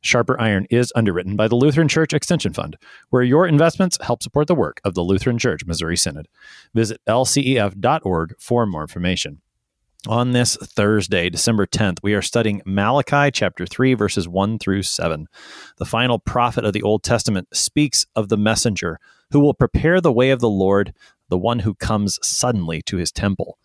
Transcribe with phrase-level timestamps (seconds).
[0.00, 2.76] Sharper Iron is underwritten by the Lutheran Church Extension Fund,
[3.10, 6.28] where your investments help support the work of the Lutheran Church Missouri Synod.
[6.74, 9.40] Visit lcef.org for more information.
[10.06, 15.26] On this Thursday, December 10th, we are studying Malachi chapter 3, verses 1 through 7.
[15.78, 19.00] The final prophet of the Old Testament speaks of the messenger
[19.32, 20.94] who will prepare the way of the Lord,
[21.30, 23.58] the one who comes suddenly to his temple.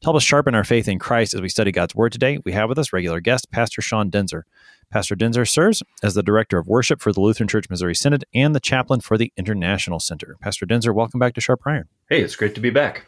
[0.00, 2.52] To help us sharpen our faith in Christ as we study God's Word today, we
[2.52, 4.42] have with us regular guest, Pastor Sean Daenzer.
[4.90, 8.54] Pastor Daenzer serves as the Director of Worship for the Lutheran Church Missouri Synod and
[8.54, 10.36] the Chaplain for the International Center.
[10.40, 11.88] Pastor Daenzer, welcome back to Sharp Iron.
[12.08, 13.06] Hey, it's great to be back.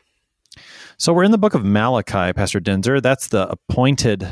[0.97, 3.01] So we're in the book of Malachi, Pastor Daenzer.
[3.01, 4.27] That's the appointed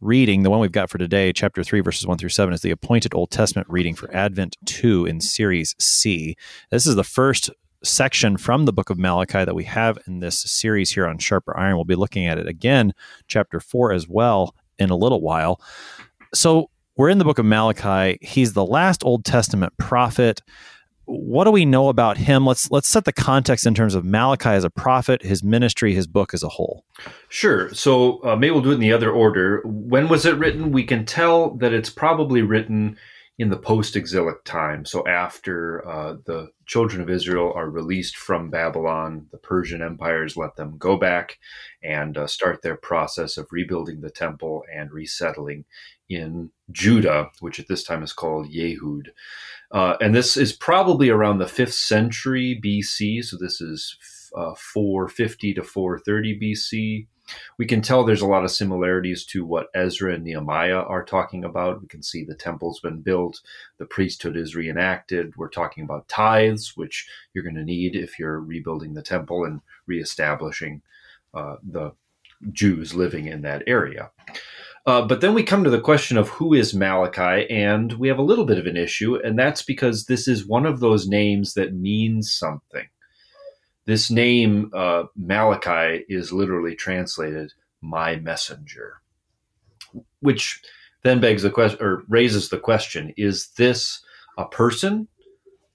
[0.00, 0.44] reading.
[0.44, 3.14] The one we've got for today, chapter 3, verses 1 through 7, is the appointed
[3.14, 6.36] Old Testament reading for Advent 2 in Series C.
[6.70, 7.50] This is the first
[7.84, 11.56] section from the book of Malachi that we have in this series here on Sharper
[11.58, 11.74] Iron.
[11.74, 12.94] We'll be looking at it again,
[13.26, 15.60] chapter 4 as well, in a little while.
[16.34, 18.18] So we're in the book of Malachi.
[18.20, 20.42] He's the last Old Testament prophet.
[21.04, 22.46] What do we know about him?
[22.46, 26.06] Let's let's set the context in terms of Malachi as a prophet, his ministry, his
[26.06, 26.84] book as a whole.
[27.28, 27.72] Sure.
[27.74, 29.62] So uh, maybe we'll do it in the other order.
[29.64, 30.70] When was it written?
[30.70, 32.96] We can tell that it's probably written
[33.38, 34.84] in the post-exilic time.
[34.84, 40.56] So after uh, the children of Israel are released from Babylon, the Persian empires let
[40.56, 41.38] them go back
[41.82, 45.64] and uh, start their process of rebuilding the temple and resettling
[46.10, 49.08] in Judah, which at this time is called Yehud.
[49.70, 53.24] Uh, and this is probably around the 5th century BC.
[53.24, 53.96] So this is
[54.36, 57.06] uh, 450 to 430 BC.
[57.58, 61.44] We can tell there's a lot of similarities to what Ezra and Nehemiah are talking
[61.44, 61.80] about.
[61.80, 63.40] We can see the temple's been built,
[63.78, 65.36] the priesthood is reenacted.
[65.36, 69.60] We're talking about tithes, which you're going to need if you're rebuilding the temple and
[69.86, 70.82] reestablishing
[71.34, 71.92] uh, the
[72.50, 74.10] Jews living in that area.
[74.84, 78.18] Uh, but then we come to the question of who is Malachi, and we have
[78.18, 81.54] a little bit of an issue, and that's because this is one of those names
[81.54, 82.88] that means something.
[83.84, 89.00] This name, uh, Malachi, is literally translated "my messenger,"
[90.20, 90.60] which
[91.02, 94.02] then begs the question or raises the question: Is this
[94.38, 95.08] a person,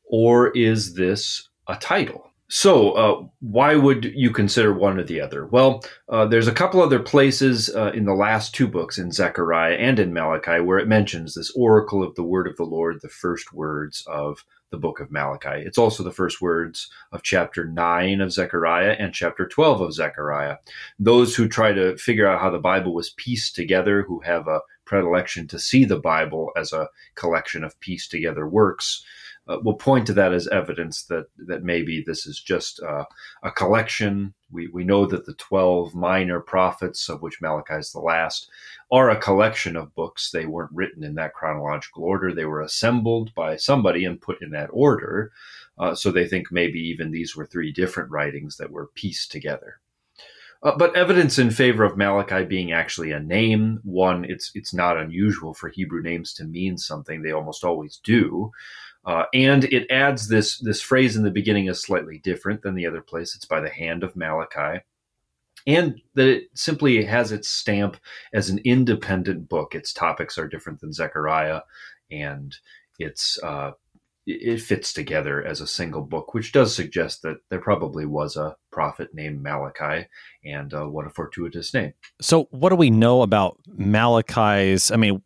[0.05, 2.27] or is this a title?
[2.49, 5.45] So, uh, why would you consider one or the other?
[5.45, 9.75] Well, uh, there's a couple other places uh, in the last two books, in Zechariah
[9.75, 13.09] and in Malachi, where it mentions this oracle of the word of the Lord, the
[13.09, 15.63] first words of the book of Malachi.
[15.65, 20.57] It's also the first words of chapter 9 of Zechariah and chapter 12 of Zechariah.
[20.99, 24.59] Those who try to figure out how the Bible was pieced together, who have a
[24.87, 29.05] predilection to see the Bible as a collection of pieced together works,
[29.47, 33.05] uh, will point to that as evidence that that maybe this is just uh,
[33.43, 34.33] a collection.
[34.51, 38.49] We we know that the twelve minor prophets, of which Malachi is the last,
[38.91, 40.31] are a collection of books.
[40.31, 42.33] They weren't written in that chronological order.
[42.33, 45.31] They were assembled by somebody and put in that order.
[45.77, 49.79] Uh, so they think maybe even these were three different writings that were pieced together.
[50.63, 53.79] Uh, but evidence in favor of Malachi being actually a name.
[53.83, 57.21] One, it's it's not unusual for Hebrew names to mean something.
[57.21, 58.51] They almost always do.
[59.05, 62.85] Uh, and it adds this this phrase in the beginning is slightly different than the
[62.85, 63.35] other place.
[63.35, 64.83] It's by the hand of Malachi,
[65.65, 67.97] and that it simply has its stamp
[68.33, 69.75] as an independent book.
[69.75, 71.61] Its topics are different than Zechariah,
[72.11, 72.55] and
[72.99, 73.71] it's uh,
[74.27, 78.55] it fits together as a single book, which does suggest that there probably was a
[78.71, 80.07] prophet named Malachi,
[80.43, 81.93] and uh, what a fortuitous name.
[82.21, 84.91] So, what do we know about Malachi's?
[84.91, 85.21] I mean,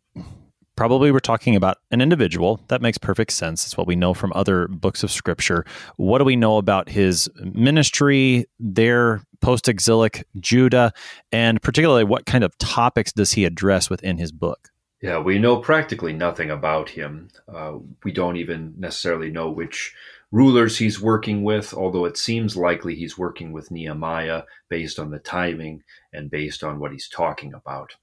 [0.76, 2.60] probably we're talking about an individual.
[2.68, 3.64] That makes perfect sense.
[3.66, 5.66] It's what we know from other books of scripture.
[5.96, 10.92] What do we know about his ministry, their post exilic Judah,
[11.32, 14.71] and particularly what kind of topics does he address within his book?
[15.02, 17.28] Yeah, we know practically nothing about him.
[17.52, 19.92] Uh, we don't even necessarily know which
[20.30, 25.18] rulers he's working with, although it seems likely he's working with Nehemiah based on the
[25.18, 25.82] timing
[26.12, 27.96] and based on what he's talking about.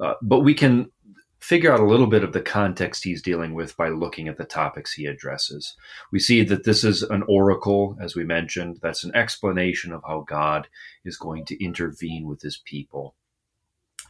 [0.00, 0.90] Uh, but we can
[1.40, 4.44] figure out a little bit of the context he's dealing with by looking at the
[4.44, 5.76] topics he addresses.
[6.10, 10.24] We see that this is an oracle, as we mentioned, that's an explanation of how
[10.26, 10.68] God
[11.04, 13.14] is going to intervene with his people.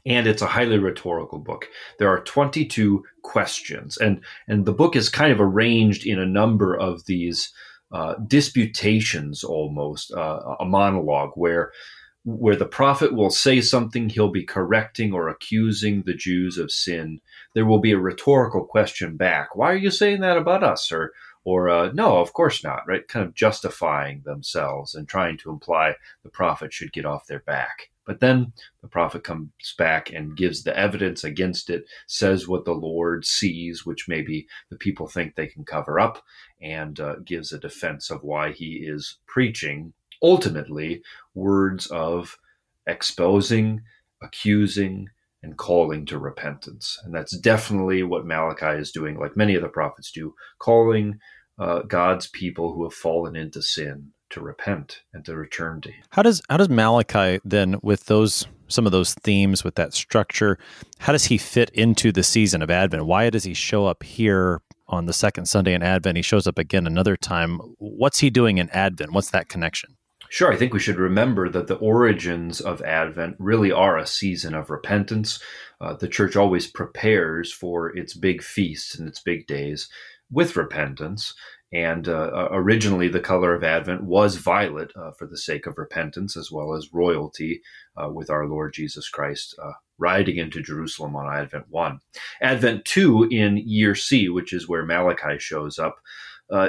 [0.06, 1.69] And it's a highly rhetorical book.
[1.99, 6.75] There are 22 questions, and, and the book is kind of arranged in a number
[6.75, 7.53] of these
[7.93, 11.73] uh, disputations almost, uh, a monologue where
[12.26, 17.20] where the prophet will say something, he'll be correcting or accusing the Jews of sin.
[17.55, 19.55] There will be a rhetorical question back.
[19.55, 20.91] Why are you saying that about us?
[20.91, 21.12] Or,
[21.44, 23.06] or uh, no, of course not, right?
[23.06, 25.94] Kind of justifying themselves and trying to imply
[26.25, 27.91] the prophet should get off their back.
[28.06, 32.73] But then the prophet comes back and gives the evidence against it, says what the
[32.73, 36.23] Lord sees, which maybe the people think they can cover up,
[36.62, 39.93] and uh, gives a defense of why he is preaching
[40.23, 41.03] ultimately
[41.35, 42.38] words of
[42.87, 43.82] exposing,
[44.23, 45.09] accusing,
[45.43, 46.99] and calling to repentance.
[47.05, 51.19] And that's definitely what Malachi is doing, like many of the prophets do, calling
[51.59, 56.05] uh, God's people who have fallen into sin to repent and to return to Him.
[56.11, 60.59] How does how does Malachi then, with those some of those themes, with that structure,
[60.99, 63.06] how does he fit into the season of Advent?
[63.06, 66.17] Why does he show up here on the second Sunday in Advent?
[66.17, 67.61] He shows up again another time.
[67.79, 69.12] What's he doing in Advent?
[69.12, 69.97] What's that connection?
[70.29, 74.55] Sure, I think we should remember that the origins of Advent really are a season
[74.55, 75.41] of repentance.
[75.81, 79.88] Uh, the church always prepares for its big feasts and its big days
[80.31, 81.33] with repentance.
[81.73, 86.37] And uh, originally, the color of Advent was violet uh, for the sake of repentance,
[86.37, 87.61] as well as royalty
[87.97, 91.99] uh, with our Lord Jesus Christ uh, riding into Jerusalem on Advent 1.
[92.41, 95.97] Advent 2 in year C, which is where Malachi shows up,
[96.51, 96.69] uh,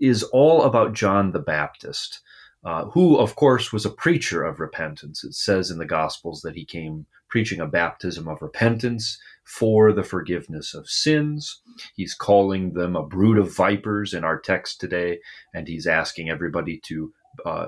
[0.00, 2.20] is all about John the Baptist
[2.64, 5.24] uh, who, of course, was a preacher of repentance.
[5.24, 10.02] It says in the Gospels that he came preaching a baptism of repentance for the
[10.02, 11.62] forgiveness of sins.
[11.96, 15.18] He's calling them a brood of vipers in our text today,
[15.54, 17.12] and he's asking everybody to.
[17.46, 17.66] Uh,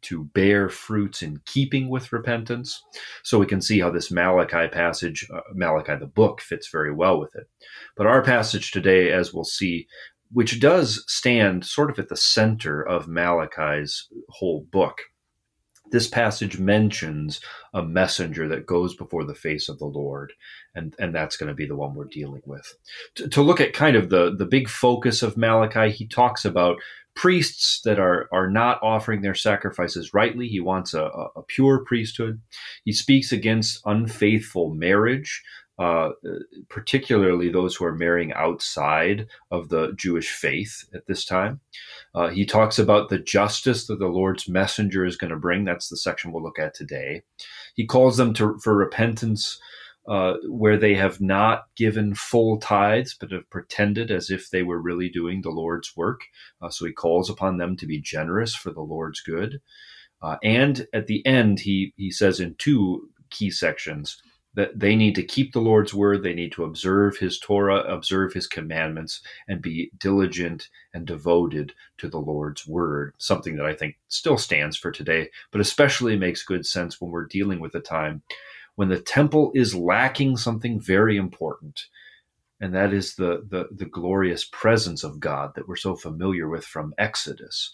[0.00, 2.82] to bear fruits in keeping with repentance.
[3.22, 7.18] So we can see how this Malachi passage, uh, Malachi the book, fits very well
[7.18, 7.48] with it.
[7.96, 9.86] But our passage today, as we'll see,
[10.30, 14.98] which does stand sort of at the center of Malachi's whole book.
[15.90, 17.40] This passage mentions
[17.72, 20.32] a messenger that goes before the face of the Lord,
[20.74, 22.76] and, and that's going to be the one we're dealing with.
[23.16, 26.78] To, to look at kind of the, the big focus of Malachi, he talks about
[27.14, 30.48] priests that are, are not offering their sacrifices rightly.
[30.48, 31.04] He wants a,
[31.36, 32.40] a pure priesthood.
[32.84, 35.42] He speaks against unfaithful marriage,
[35.78, 36.10] uh,
[36.68, 41.60] particularly those who are marrying outside of the Jewish faith at this time.
[42.14, 45.64] Uh, he talks about the justice that the Lord's messenger is going to bring.
[45.64, 47.22] That's the section we'll look at today.
[47.74, 49.58] He calls them to for repentance.
[50.06, 54.78] Uh, where they have not given full tithes, but have pretended as if they were
[54.78, 56.20] really doing the Lord's work.
[56.60, 59.62] Uh, so he calls upon them to be generous for the Lord's good.
[60.20, 64.20] Uh, and at the end, he, he says in two key sections
[64.54, 68.32] that they need to keep the Lord's word, they need to observe his Torah, observe
[68.32, 73.14] his commandments, and be diligent and devoted to the Lord's word.
[73.18, 77.26] Something that I think still stands for today, but especially makes good sense when we're
[77.26, 78.22] dealing with a time
[78.76, 81.86] when the temple is lacking something very important.
[82.60, 86.64] And that is the, the, the glorious presence of God that we're so familiar with
[86.64, 87.72] from Exodus.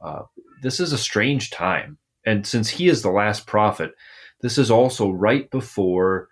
[0.00, 0.22] Uh,
[0.62, 1.98] this is a strange time.
[2.24, 3.94] And since he is the last prophet,
[4.42, 6.28] this is also right before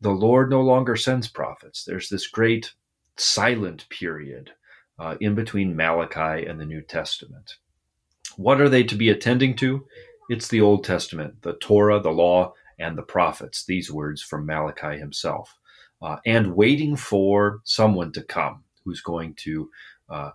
[0.00, 1.84] the Lord no longer sends prophets.
[1.84, 2.72] There's this great
[3.16, 4.50] silent period
[4.98, 7.56] uh, in between Malachi and the New Testament.
[8.36, 9.86] What are they to be attending to?
[10.28, 14.98] It's the Old Testament, the Torah, the law, and the prophets, these words from Malachi
[14.98, 15.58] himself,
[16.00, 19.70] uh, and waiting for someone to come who's going to
[20.08, 20.30] uh,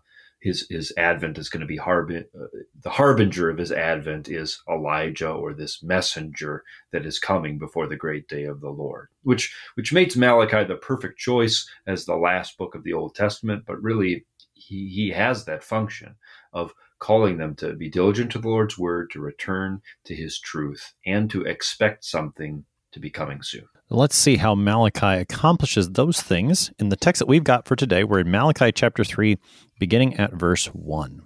[0.46, 2.46] his his advent is going to be uh,
[2.84, 7.96] the harbinger of his advent is Elijah or this messenger that is coming before the
[7.96, 12.60] great day of the Lord, which which makes Malachi the perfect choice as the last
[12.60, 13.64] book of the Old Testament.
[13.66, 16.16] But really, he he has that function
[16.54, 20.94] of calling them to be diligent to the Lord's word, to return to His truth,
[21.08, 23.68] and to expect something to be coming soon.
[23.92, 28.04] Let's see how Malachi accomplishes those things in the text that we've got for today.
[28.04, 29.38] We're in Malachi chapter 3,
[29.78, 31.22] beginning at verse 1.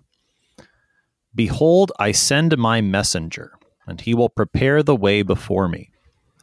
[1.33, 3.53] Behold, I send my messenger,
[3.87, 5.89] and he will prepare the way before me.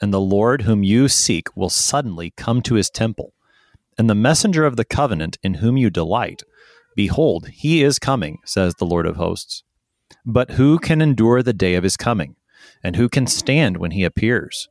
[0.01, 3.35] And the Lord whom you seek will suddenly come to his temple.
[3.99, 6.43] And the messenger of the covenant in whom you delight,
[6.95, 9.65] behold, he is coming, says the Lord of hosts.
[10.25, 12.37] But who can endure the day of his coming?
[12.83, 14.71] And who can stand when he appears?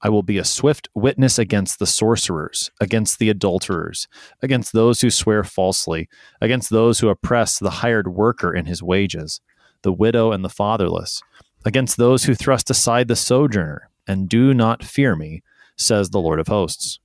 [0.00, 4.06] I will be a swift witness against the sorcerers, against the adulterers,
[4.42, 6.08] against those who swear falsely,
[6.40, 9.40] against those who oppress the hired worker in his wages,
[9.82, 11.22] the widow and the fatherless,
[11.64, 15.42] against those who thrust aside the sojourner, and do not fear me,
[15.76, 17.00] says the Lord of hosts.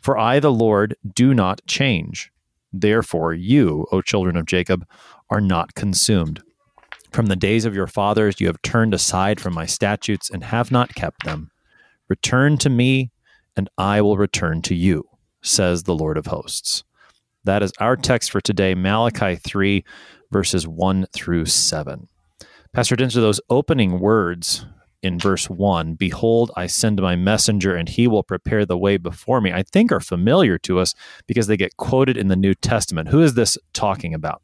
[0.00, 2.32] For I, the Lord, do not change.
[2.72, 4.86] Therefore, you, O children of Jacob,
[5.28, 6.42] are not consumed.
[7.10, 10.70] From the days of your fathers, you have turned aside from my statutes and have
[10.70, 11.49] not kept them.
[12.10, 13.12] Return to me,
[13.56, 15.08] and I will return to you,
[15.42, 16.82] says the Lord of hosts.
[17.44, 19.84] That is our text for today, Malachi 3,
[20.32, 22.08] verses 1 through 7.
[22.72, 24.66] Pastor Daenzer, those opening words
[25.02, 29.40] in verse 1 Behold, I send my messenger, and he will prepare the way before
[29.40, 30.94] me, I think are familiar to us
[31.28, 33.10] because they get quoted in the New Testament.
[33.10, 34.42] Who is this talking about?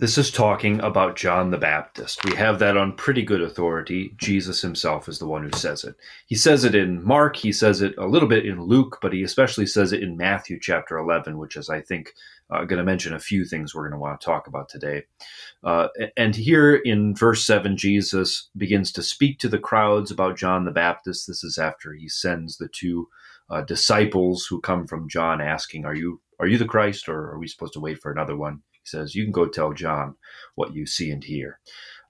[0.00, 2.24] This is talking about John the Baptist.
[2.24, 4.12] We have that on pretty good authority.
[4.16, 5.94] Jesus himself is the one who says it.
[6.26, 9.22] He says it in Mark, he says it a little bit in Luke, but he
[9.22, 12.12] especially says it in Matthew chapter 11, which is, I think,
[12.50, 15.04] uh, going to mention a few things we're going to want to talk about today.
[15.62, 15.86] Uh,
[16.16, 20.72] and here in verse 7, Jesus begins to speak to the crowds about John the
[20.72, 21.28] Baptist.
[21.28, 23.08] This is after he sends the two
[23.48, 27.38] uh, disciples who come from John asking, Are you are you the Christ, or are
[27.38, 28.62] we supposed to wait for another one?
[28.84, 30.16] He says, You can go tell John
[30.54, 31.58] what you see and hear.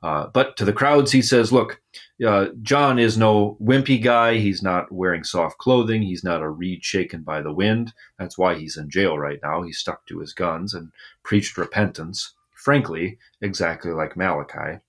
[0.02, 1.80] Uh, but to the crowds, he says, Look,
[2.24, 4.36] uh, John is no wimpy guy.
[4.36, 6.02] He's not wearing soft clothing.
[6.02, 7.92] He's not a reed shaken by the wind.
[8.18, 9.62] That's why he's in jail right now.
[9.62, 14.80] He stuck to his guns and preached repentance, frankly, exactly like Malachi.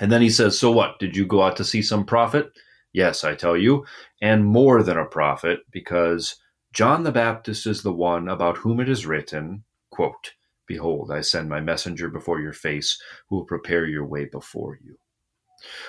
[0.00, 0.98] And then he says, So what?
[0.98, 2.50] Did you go out to see some prophet?
[2.92, 3.84] Yes, I tell you,
[4.20, 6.36] and more than a prophet, because
[6.72, 10.32] John the Baptist is the one about whom it is written, quote,
[10.66, 14.96] Behold, I send my messenger before your face who will prepare your way before you.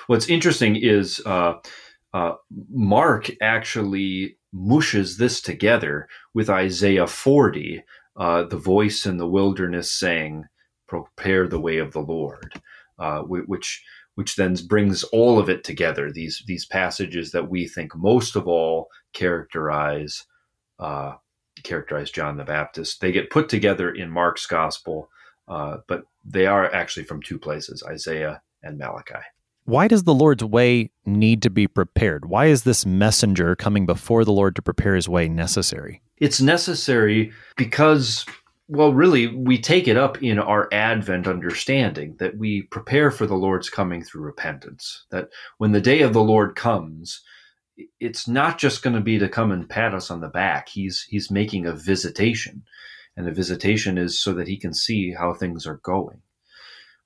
[0.08, 1.56] What's interesting is uh,
[2.14, 2.34] uh,
[2.72, 7.84] Mark actually mushes this together with Isaiah 40,
[8.16, 10.46] uh, the voice in the wilderness saying,
[10.88, 12.54] Prepare the way of the Lord,
[13.00, 16.12] uh, which which then brings all of it together.
[16.12, 20.26] These these passages that we think most of all characterize
[20.80, 21.16] uh,
[21.64, 23.02] characterize John the Baptist.
[23.02, 25.10] They get put together in Mark's gospel,
[25.48, 29.20] uh, but they are actually from two places Isaiah and Malachi.
[29.66, 32.26] Why does the Lord's way need to be prepared?
[32.26, 36.04] Why is this messenger coming before the Lord to prepare his way necessary?
[36.18, 38.26] It's necessary because,
[38.68, 43.36] well, really, we take it up in our Advent understanding that we prepare for the
[43.36, 45.06] Lord's coming through repentance.
[45.10, 47.22] That when the day of the Lord comes,
[48.00, 50.70] it's not just going to be to come and pat us on the back.
[50.70, 52.64] He's he's making a visitation,
[53.16, 56.22] and the visitation is so that he can see how things are going.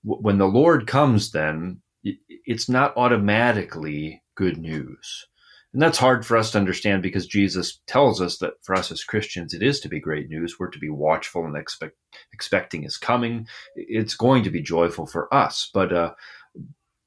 [0.04, 5.28] When the Lord comes, then it's not automatically good news.
[5.74, 9.04] And that's hard for us to understand because Jesus tells us that for us as
[9.04, 10.58] Christians, it is to be great news.
[10.58, 11.96] We're to be watchful and expect,
[12.34, 13.48] expecting his coming.
[13.76, 15.70] It's going to be joyful for us.
[15.72, 16.14] But uh,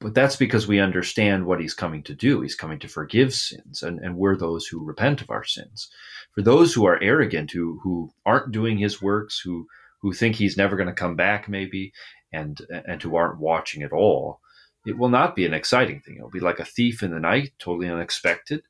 [0.02, 2.40] but that's because we understand what he's coming to do.
[2.40, 5.88] He's coming to forgive sins, and, and we're those who repent of our sins.
[6.34, 9.66] For those who are arrogant, who who aren't doing his works, who
[10.00, 11.92] who think he's never going to come back, maybe,
[12.32, 14.40] and and who aren't watching at all,
[14.86, 16.16] it will not be an exciting thing.
[16.16, 18.62] It'll be like a thief in the night, totally unexpected,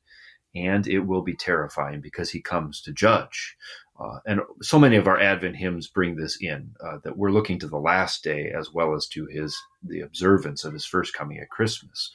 [0.55, 3.57] and it will be terrifying because he comes to judge.
[3.99, 7.59] Uh, and so many of our Advent hymns bring this in uh, that we're looking
[7.59, 11.37] to the last day as well as to his the observance of his first coming
[11.37, 12.11] at Christmas.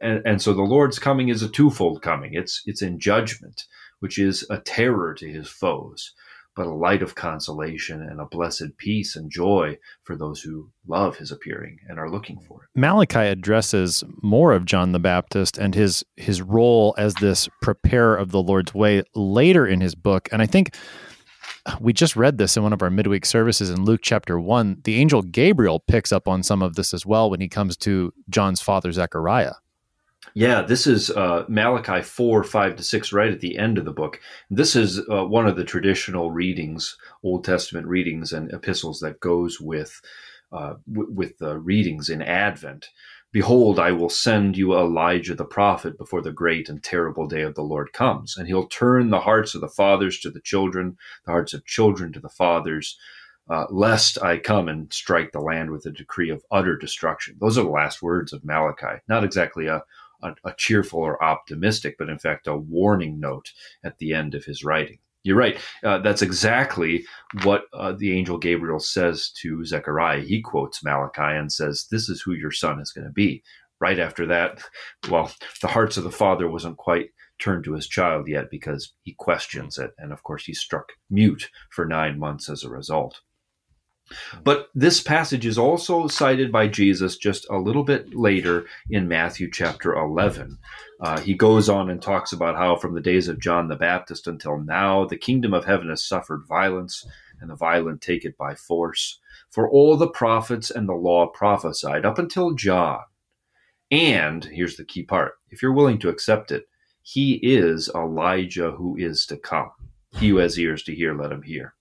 [0.00, 2.34] And, and so the Lord's coming is a twofold coming.
[2.34, 3.64] It's it's in judgment,
[4.00, 6.14] which is a terror to his foes,
[6.58, 11.16] but a light of consolation and a blessed peace and joy for those who love
[11.16, 12.68] his appearing and are looking for it.
[12.74, 18.32] Malachi addresses more of John the Baptist and his his role as this preparer of
[18.32, 20.28] the Lord's way later in his book.
[20.32, 20.74] And I think
[21.80, 24.80] we just read this in one of our midweek services in Luke chapter 1.
[24.82, 28.12] The angel Gabriel picks up on some of this as well when he comes to
[28.28, 29.52] John's father Zechariah.
[30.34, 33.92] Yeah, this is uh, Malachi 4, 5 to 6, right at the end of the
[33.92, 34.20] book.
[34.50, 39.60] This is uh, one of the traditional readings, Old Testament readings and epistles that goes
[39.60, 40.00] with,
[40.52, 42.90] uh, w- with the readings in Advent.
[43.32, 47.54] Behold, I will send you Elijah the prophet before the great and terrible day of
[47.54, 50.96] the Lord comes, and he'll turn the hearts of the fathers to the children,
[51.26, 52.98] the hearts of children to the fathers,
[53.50, 57.36] uh, lest I come and strike the land with a decree of utter destruction.
[57.40, 59.00] Those are the last words of Malachi.
[59.08, 59.82] Not exactly a
[60.22, 63.52] a, a cheerful or optimistic, but in fact a warning note
[63.84, 64.98] at the end of his writing.
[65.24, 65.58] You're right.
[65.84, 67.04] Uh, that's exactly
[67.42, 70.20] what uh, the angel Gabriel says to Zechariah.
[70.20, 73.42] He quotes Malachi and says, This is who your son is going to be.
[73.80, 74.60] Right after that,
[75.10, 79.14] well, the hearts of the father wasn't quite turned to his child yet because he
[79.18, 79.92] questions it.
[79.98, 83.20] And of course, he's struck mute for nine months as a result.
[84.42, 89.50] But this passage is also cited by Jesus just a little bit later in Matthew
[89.50, 90.58] chapter 11.
[91.00, 94.26] Uh, he goes on and talks about how from the days of John the Baptist
[94.26, 97.06] until now, the kingdom of heaven has suffered violence,
[97.40, 99.20] and the violent take it by force.
[99.50, 103.00] For all the prophets and the law prophesied up until John.
[103.90, 106.68] And here's the key part if you're willing to accept it,
[107.02, 109.70] he is Elijah who is to come.
[110.12, 111.74] He who has ears to hear, let him hear.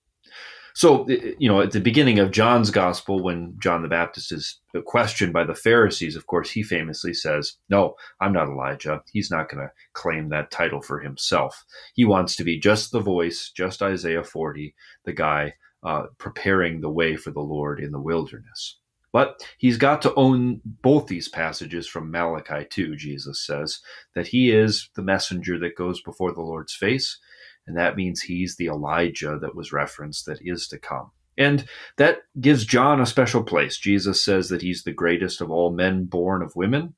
[0.77, 5.33] So, you know, at the beginning of John's gospel, when John the Baptist is questioned
[5.33, 9.01] by the Pharisees, of course, he famously says, No, I'm not Elijah.
[9.11, 11.65] He's not going to claim that title for himself.
[11.95, 16.91] He wants to be just the voice, just Isaiah 40, the guy uh, preparing the
[16.91, 18.77] way for the Lord in the wilderness.
[19.11, 23.79] But he's got to own both these passages from Malachi 2, Jesus says,
[24.13, 27.17] that he is the messenger that goes before the Lord's face
[27.67, 31.11] and that means he's the Elijah that was referenced that is to come.
[31.37, 31.65] And
[31.97, 33.77] that gives John a special place.
[33.77, 36.95] Jesus says that he's the greatest of all men born of women.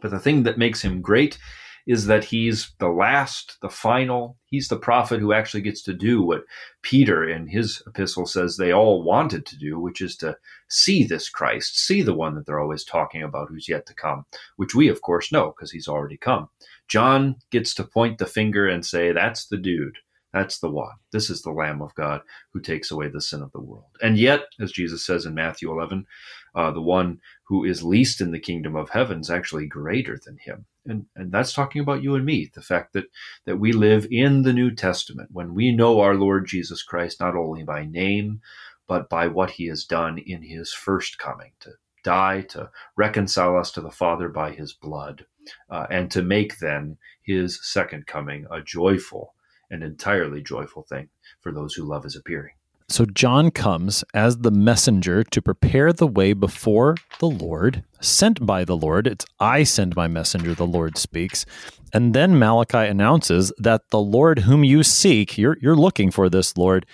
[0.00, 1.38] But the thing that makes him great
[1.86, 4.36] is that he's the last, the final.
[4.46, 6.44] He's the prophet who actually gets to do what
[6.82, 10.36] Peter in his epistle says they all wanted to do, which is to
[10.68, 14.24] see this Christ, see the one that they're always talking about who's yet to come,
[14.56, 16.48] which we, of course, know because he's already come.
[16.88, 19.96] John gets to point the finger and say, That's the dude.
[20.32, 20.94] That's the one.
[21.12, 22.22] This is the Lamb of God
[22.52, 23.90] who takes away the sin of the world.
[24.00, 26.06] And yet, as Jesus says in Matthew 11,
[26.54, 30.38] uh, the one who is least in the kingdom of heaven is actually greater than
[30.38, 30.64] him.
[30.86, 33.04] And, and that's talking about you and me, the fact that,
[33.44, 37.36] that we live in the New Testament when we know our Lord Jesus Christ not
[37.36, 38.40] only by name,
[38.88, 43.70] but by what he has done in his first coming to die, to reconcile us
[43.72, 45.26] to the Father by his blood
[45.70, 49.34] uh, and to make then his second coming a joyful
[49.70, 51.08] and entirely joyful thing
[51.40, 52.52] for those who love his appearing.
[52.88, 58.64] So John comes as the messenger to prepare the way before the Lord, sent by
[58.64, 59.06] the Lord.
[59.06, 61.46] It's I send my messenger, the Lord speaks.
[61.94, 66.56] And then Malachi announces that the Lord whom you seek, you're, you're looking for this
[66.58, 66.84] Lord,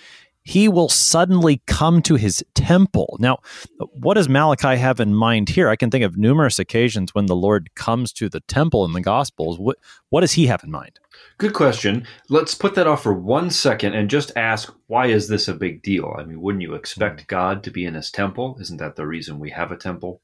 [0.49, 3.17] he will suddenly come to his temple.
[3.19, 3.37] Now,
[3.77, 5.69] what does Malachi have in mind here?
[5.69, 9.01] I can think of numerous occasions when the Lord comes to the temple in the
[9.01, 9.59] Gospels.
[9.59, 9.77] What,
[10.09, 10.99] what does he have in mind?
[11.37, 12.07] Good question.
[12.29, 15.83] Let's put that off for one second and just ask why is this a big
[15.83, 16.15] deal?
[16.17, 17.25] I mean, wouldn't you expect hmm.
[17.27, 18.57] God to be in his temple?
[18.59, 20.19] Isn't that the reason we have a temple?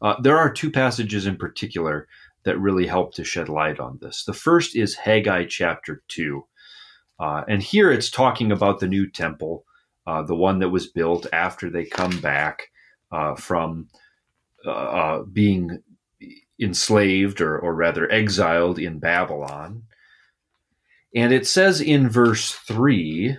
[0.00, 2.08] Uh, there are two passages in particular
[2.44, 4.24] that really help to shed light on this.
[4.24, 6.46] The first is Haggai chapter 2.
[7.18, 9.65] Uh, and here it's talking about the new temple,
[10.06, 12.62] uh, the one that was built after they come back
[13.12, 13.88] uh, from
[14.64, 15.82] uh, uh, being
[16.60, 19.82] enslaved or, or rather exiled in Babylon.
[21.14, 23.38] And it says in verse 3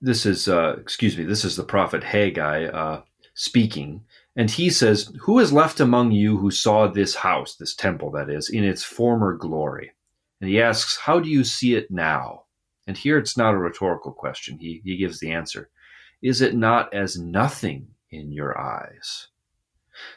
[0.00, 3.00] this is, uh, excuse me, this is the prophet Haggai
[3.34, 4.02] speaking.
[4.36, 8.28] And he says, Who is left among you who saw this house, this temple that
[8.28, 9.92] is, in its former glory?
[10.40, 12.44] And he asks, How do you see it now?
[12.86, 14.58] And here it's not a rhetorical question.
[14.58, 15.70] He, he gives the answer
[16.22, 19.28] Is it not as nothing in your eyes?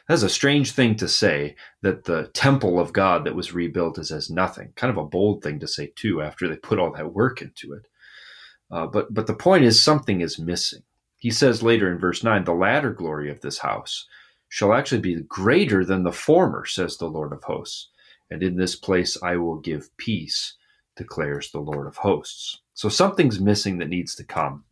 [0.08, 4.12] That's a strange thing to say that the temple of God that was rebuilt is
[4.12, 4.72] as nothing.
[4.76, 7.72] Kind of a bold thing to say, too, after they put all that work into
[7.72, 7.86] it.
[8.70, 10.82] Uh, but, but the point is, something is missing.
[11.16, 14.06] He says later in verse 9, the latter glory of this house
[14.48, 17.88] shall actually be greater than the former, says the Lord of hosts.
[18.30, 20.54] And in this place I will give peace,
[20.96, 22.60] declares the Lord of hosts.
[22.74, 24.64] So something's missing that needs to come.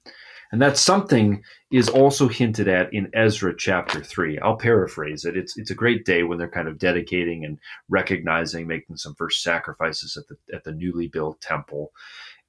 [0.50, 4.38] And that something is also hinted at in Ezra chapter 3.
[4.38, 5.36] I'll paraphrase it.
[5.36, 7.58] It's, it's a great day when they're kind of dedicating and
[7.90, 11.92] recognizing, making some first sacrifices at the, at the newly built temple.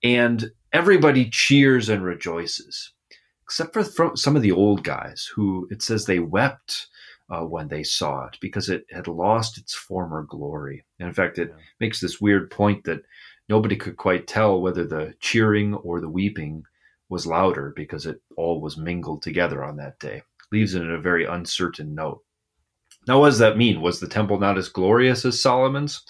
[0.02, 2.93] And everybody cheers and rejoices
[3.50, 6.86] except for some of the old guys who it says they wept
[7.30, 10.84] uh, when they saw it because it had lost its former glory.
[11.00, 11.63] And in fact, it yeah.
[11.80, 13.02] makes this weird point that
[13.48, 16.63] nobody could quite tell whether the cheering or the weeping
[17.10, 20.22] was louder because it all was mingled together on that day.
[20.52, 22.24] Leaves it in a very uncertain note.
[23.08, 23.82] Now, what does that mean?
[23.82, 26.04] Was the temple not as glorious as Solomon's?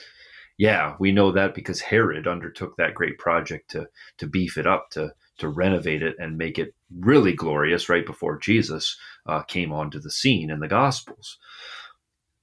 [0.58, 4.89] Yeah, we know that because Herod undertook that great project to to beef it up,
[4.91, 9.99] to to renovate it and make it really glorious right before Jesus uh, came onto
[9.99, 11.38] the scene in the Gospels.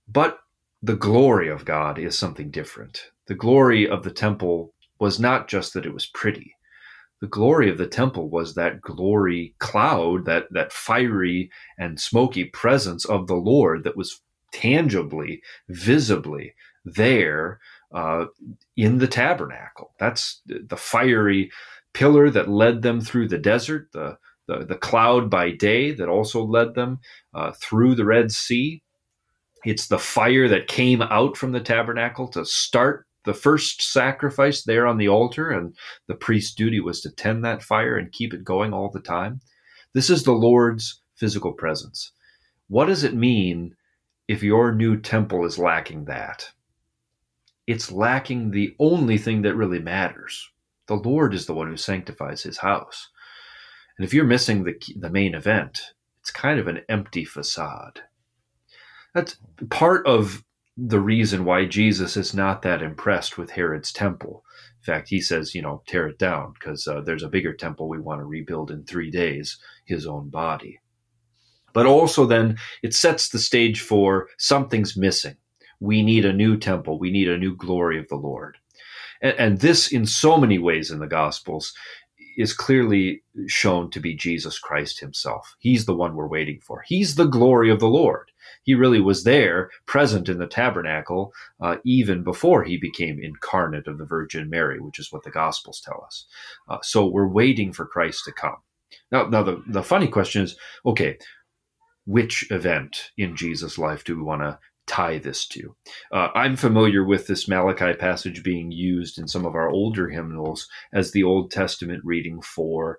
[0.08, 0.38] But
[0.82, 3.10] the glory of God is something different.
[3.26, 6.54] The glory of the temple was not just that it was pretty.
[7.20, 13.04] The glory of the temple was that glory cloud, that, that fiery and smoky presence
[13.04, 14.20] of the Lord that was
[14.52, 16.54] tangibly, visibly
[16.84, 17.58] there
[17.92, 18.26] uh,
[18.76, 19.92] in the tabernacle.
[19.98, 21.50] That's the fiery
[21.94, 26.44] pillar that led them through the desert, the, the, the cloud by day that also
[26.44, 27.00] led them
[27.34, 28.82] uh, through the Red Sea.
[29.64, 34.86] It's the fire that came out from the tabernacle to start the first sacrifice there
[34.86, 35.74] on the altar, and
[36.06, 39.40] the priest's duty was to tend that fire and keep it going all the time.
[39.92, 42.12] This is the Lord's physical presence.
[42.68, 43.74] What does it mean
[44.28, 46.48] if your new temple is lacking that?
[47.66, 50.48] It's lacking the only thing that really matters.
[50.86, 53.08] The Lord is the one who sanctifies his house.
[53.98, 58.00] And if you're missing the, the main event, it's kind of an empty facade.
[59.14, 59.36] That's
[59.70, 60.44] part of
[60.76, 64.44] the reason why Jesus is not that impressed with Herod's temple.
[64.80, 67.88] In fact, he says, you know, tear it down because uh, there's a bigger temple
[67.88, 70.80] we want to rebuild in three days, his own body.
[71.72, 75.36] But also, then, it sets the stage for something's missing.
[75.80, 76.98] We need a new temple.
[76.98, 78.58] We need a new glory of the Lord.
[79.20, 81.72] And, and this, in so many ways in the Gospels,
[82.36, 85.56] is clearly shown to be Jesus Christ himself.
[85.58, 86.82] He's the one we're waiting for.
[86.86, 88.30] He's the glory of the Lord.
[88.62, 93.98] He really was there, present in the tabernacle, uh, even before he became incarnate of
[93.98, 96.26] the Virgin Mary, which is what the Gospels tell us.
[96.68, 98.56] Uh, so we're waiting for Christ to come.
[99.10, 101.18] Now, now the, the funny question is okay,
[102.04, 105.74] which event in Jesus' life do we want to tie this to.
[106.12, 110.68] Uh, I'm familiar with this Malachi passage being used in some of our older hymnals
[110.92, 112.98] as the Old Testament reading for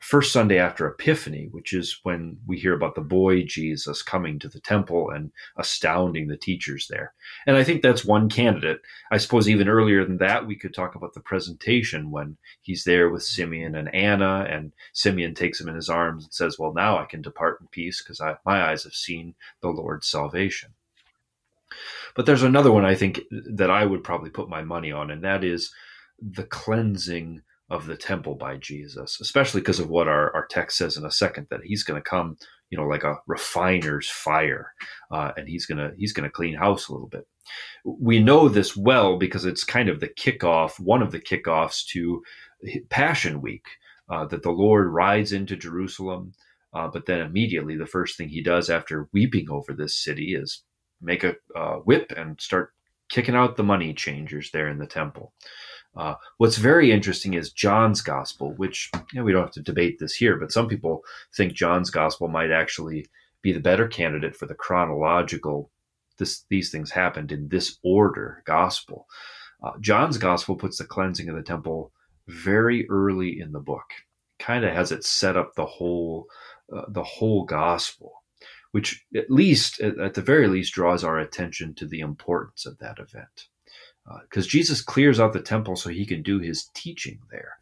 [0.00, 4.48] first Sunday after Epiphany, which is when we hear about the boy Jesus coming to
[4.48, 7.12] the temple and astounding the teachers there.
[7.46, 8.80] And I think that's one candidate.
[9.10, 13.10] I suppose even earlier than that, we could talk about the presentation when he's there
[13.10, 16.98] with Simeon and Anna, and Simeon takes him in his arms and says, Well, now
[16.98, 20.74] I can depart in peace because my eyes have seen the Lord's salvation.
[22.14, 23.20] But there's another one I think
[23.54, 25.72] that I would probably put my money on, and that is
[26.20, 30.96] the cleansing of the temple by Jesus, especially because of what our, our text says
[30.96, 32.36] in a second that he's going to come,
[32.70, 34.72] you know, like a refiner's fire,
[35.10, 37.26] uh, and he's gonna he's gonna clean house a little bit.
[37.84, 42.22] We know this well because it's kind of the kickoff, one of the kickoffs to
[42.90, 43.66] Passion Week,
[44.10, 46.32] uh, that the Lord rides into Jerusalem.
[46.74, 50.64] Uh, but then immediately, the first thing he does after weeping over this city is
[51.00, 52.72] make a uh, whip and start
[53.08, 55.32] kicking out the money changers there in the temple.
[55.96, 59.98] Uh, what's very interesting is John's gospel, which you know, we don't have to debate
[59.98, 61.02] this here, but some people
[61.34, 63.06] think John's gospel might actually
[63.42, 65.70] be the better candidate for the chronological.
[66.18, 69.06] This, these things happened in this order gospel.
[69.62, 71.90] Uh, John's gospel puts the cleansing of the temple
[72.28, 73.90] very early in the book.
[74.38, 76.26] Kind of has it set up the whole
[76.72, 78.17] uh, the whole gospel
[78.72, 82.98] which at least, at the very least, draws our attention to the importance of that
[82.98, 83.48] event.
[84.22, 87.58] Because uh, Jesus clears out the temple so he can do his teaching there.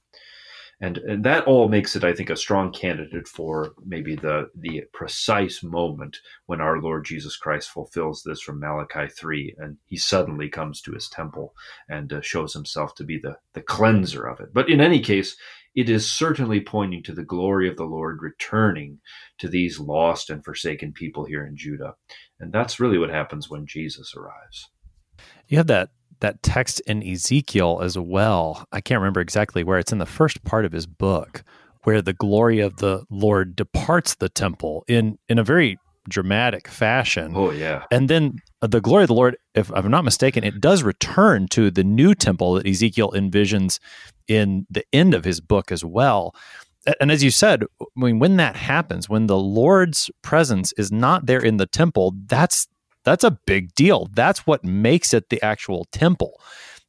[0.79, 4.83] And, and that all makes it, I think, a strong candidate for maybe the, the
[4.93, 10.51] precise moment when our Lord Jesus Christ fulfills this from Malachi 3 and he suddenly
[10.51, 11.55] comes to his temple
[11.89, 14.53] and uh, shows himself to be the, the cleanser of it.
[14.53, 15.37] But in any case,
[15.77, 18.99] it is certainly pointing to the glory of the Lord returning
[19.39, 21.95] to these lost and forsaken people here in Judah.
[22.41, 24.69] And that's really what happens when Jesus arrives.
[25.47, 28.67] You have that that text in Ezekiel as well.
[28.73, 31.45] I can't remember exactly where it's in the first part of his book
[31.83, 37.33] where the glory of the Lord departs the temple in in a very dramatic fashion.
[37.37, 37.85] Oh yeah.
[37.91, 41.71] And then the glory of the Lord, if I'm not mistaken, it does return to
[41.71, 43.79] the new temple that Ezekiel envisions
[44.29, 46.35] in the end of his book as well.
[47.01, 51.27] And as you said, I mean, when that happens, when the Lord's presence is not
[51.27, 52.69] there in the temple, that's
[53.05, 54.09] that's a big deal.
[54.13, 56.41] That's what makes it the actual temple.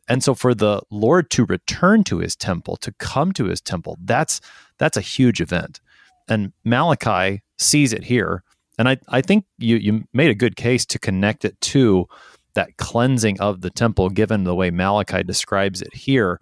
[0.07, 3.97] And so for the Lord to return to his temple, to come to his temple,
[4.03, 4.41] that's
[4.77, 5.79] that's a huge event.
[6.27, 8.43] And Malachi sees it here
[8.77, 12.07] and I, I think you, you made a good case to connect it to
[12.53, 16.39] that cleansing of the temple, given the way Malachi describes it here,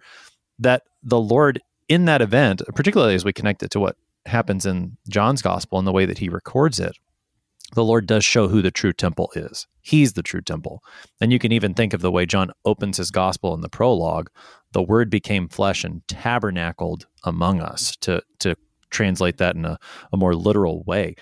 [0.58, 4.96] that the Lord in that event, particularly as we connect it to what happens in
[5.08, 6.96] John's gospel and the way that he records it,
[7.74, 9.66] the Lord does show who the true temple is.
[9.80, 10.82] He's the true temple.
[11.20, 14.30] And you can even think of the way John opens his gospel in the prologue
[14.72, 18.56] the word became flesh and tabernacled among us, to, to
[18.90, 19.78] translate that in a,
[20.12, 21.14] a more literal way.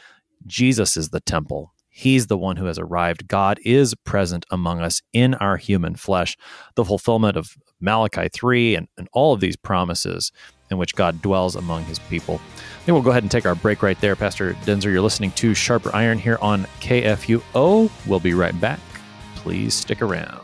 [0.46, 1.73] Jesus is the temple.
[1.96, 3.28] He's the one who has arrived.
[3.28, 6.36] God is present among us in our human flesh.
[6.74, 10.32] The fulfillment of Malachi 3 and, and all of these promises
[10.72, 12.34] in which God dwells among his people.
[12.34, 14.16] I think we'll go ahead and take our break right there.
[14.16, 17.88] Pastor Daenzer, you're listening to Sharper Iron here on KFUO.
[18.08, 18.80] We'll be right back.
[19.36, 20.43] Please stick around.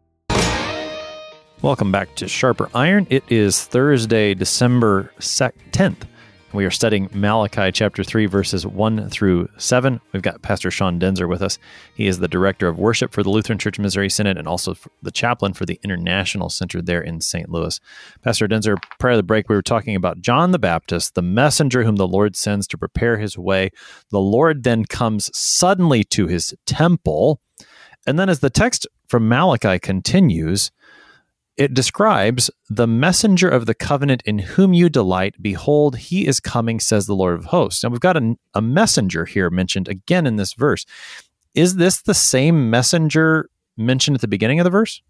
[1.63, 3.05] Welcome back to Sharper Iron.
[3.11, 6.07] It is Thursday, December 10th.
[6.53, 10.01] We are studying Malachi chapter 3, verses 1 through 7.
[10.11, 11.59] We've got Pastor Sean Daenzer with us.
[11.93, 15.11] He is the director of worship for the Lutheran Church Missouri Synod and also the
[15.11, 17.47] chaplain for the International Center there in St.
[17.47, 17.79] Louis.
[18.23, 21.83] Pastor Daenzer, prior to the break, we were talking about John the Baptist, the messenger
[21.83, 23.69] whom the Lord sends to prepare his way.
[24.09, 27.39] The Lord then comes suddenly to his temple.
[28.07, 30.71] And then as the text from Malachi continues,
[31.57, 35.35] it describes the messenger of the covenant in whom you delight.
[35.41, 37.83] Behold, he is coming, says the Lord of hosts.
[37.83, 40.85] Now we've got a, a messenger here mentioned again in this verse.
[41.53, 45.01] Is this the same messenger mentioned at the beginning of the verse?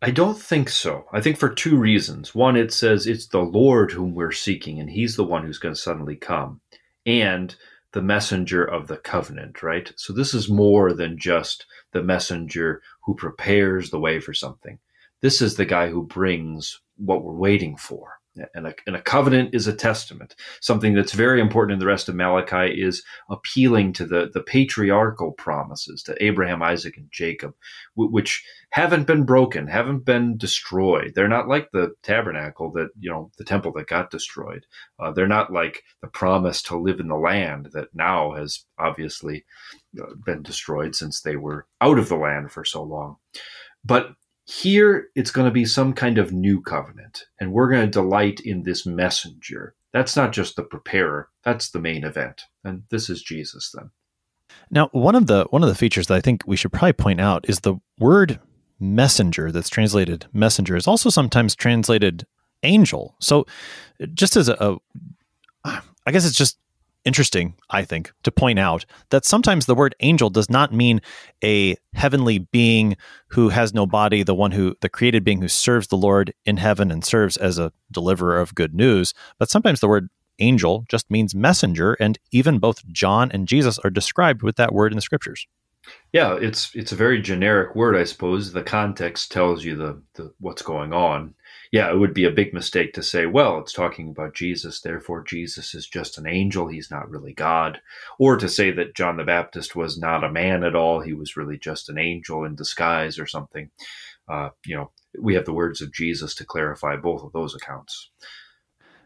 [0.00, 1.06] I don't think so.
[1.12, 2.34] I think for two reasons.
[2.34, 5.74] One, it says it's the Lord whom we're seeking, and he's the one who's going
[5.74, 6.60] to suddenly come.
[7.04, 7.56] And
[7.92, 9.92] the messenger of the covenant, right?
[9.96, 14.78] So this is more than just the messenger who prepares the way for something
[15.22, 18.18] this is the guy who brings what we're waiting for.
[18.54, 20.36] And a, and a, covenant is a testament.
[20.60, 25.32] Something that's very important in the rest of Malachi is appealing to the, the patriarchal
[25.32, 27.54] promises to Abraham, Isaac, and Jacob,
[27.96, 31.12] which haven't been broken, haven't been destroyed.
[31.16, 34.66] They're not like the tabernacle that, you know, the temple that got destroyed.
[35.00, 39.44] Uh, they're not like the promise to live in the land that now has obviously
[40.00, 43.16] uh, been destroyed since they were out of the land for so long.
[43.84, 44.12] But
[44.48, 48.40] here, it's going to be some kind of new covenant, and we're going to delight
[48.40, 49.74] in this messenger.
[49.92, 53.70] That's not just the preparer; that's the main event, and this is Jesus.
[53.74, 53.90] Then,
[54.70, 57.20] now one of the one of the features that I think we should probably point
[57.20, 58.40] out is the word
[58.80, 62.26] messenger that's translated messenger is also sometimes translated
[62.62, 63.16] angel.
[63.20, 63.44] So,
[64.14, 64.78] just as a,
[65.64, 66.58] a I guess it's just
[67.08, 71.00] interesting, I think, to point out that sometimes the word angel does not mean
[71.42, 72.96] a heavenly being
[73.28, 76.58] who has no body, the one who, the created being who serves the Lord in
[76.58, 79.14] heaven and serves as a deliverer of good news.
[79.38, 83.90] But sometimes the word angel just means messenger, and even both John and Jesus are
[83.90, 85.46] described with that word in the scriptures.
[86.12, 88.52] Yeah, it's it's a very generic word, I suppose.
[88.52, 91.34] The context tells you the, the what's going on
[91.72, 95.22] yeah, it would be a big mistake to say, well, it's talking about Jesus, therefore
[95.22, 97.80] Jesus is just an angel, he's not really God,
[98.18, 101.36] or to say that John the Baptist was not a man at all, he was
[101.36, 103.70] really just an angel in disguise or something.
[104.28, 108.10] Uh, you know, we have the words of Jesus to clarify both of those accounts.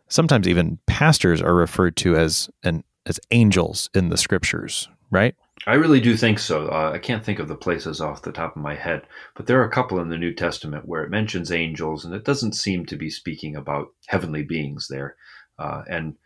[0.09, 5.35] Sometimes even pastors are referred to as an as angels in the scriptures, right?
[5.67, 6.69] I really do think so.
[6.69, 9.03] Uh, I can't think of the places off the top of my head,
[9.37, 12.25] but there are a couple in the New Testament where it mentions angels, and it
[12.25, 15.15] doesn't seem to be speaking about heavenly beings there.
[15.59, 16.17] Uh, and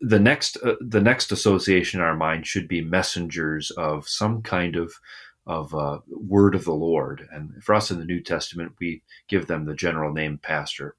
[0.00, 4.76] the next, uh, the next association in our mind should be messengers of some kind
[4.76, 4.92] of
[5.46, 7.26] of uh, word of the Lord.
[7.32, 10.96] And for us in the New Testament, we give them the general name pastor.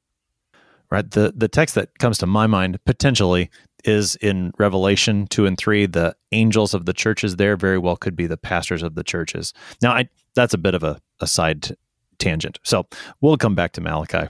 [0.91, 1.09] Right.
[1.09, 3.49] The the text that comes to my mind potentially
[3.85, 5.85] is in Revelation 2 and 3.
[5.87, 9.53] The angels of the churches there very well could be the pastors of the churches.
[9.81, 11.75] Now, I, that's a bit of a, a side
[12.19, 12.59] tangent.
[12.63, 12.87] So
[13.19, 14.27] we'll come back to Malachi.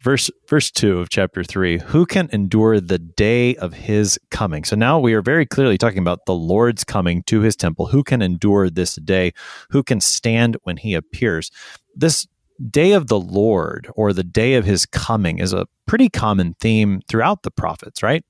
[0.00, 4.64] Verse, verse 2 of chapter 3 Who can endure the day of his coming?
[4.64, 7.86] So now we are very clearly talking about the Lord's coming to his temple.
[7.86, 9.32] Who can endure this day?
[9.70, 11.50] Who can stand when he appears?
[11.94, 12.26] This
[12.70, 17.00] day of the Lord or the day of his coming is a pretty common theme
[17.08, 18.24] throughout the prophets, right?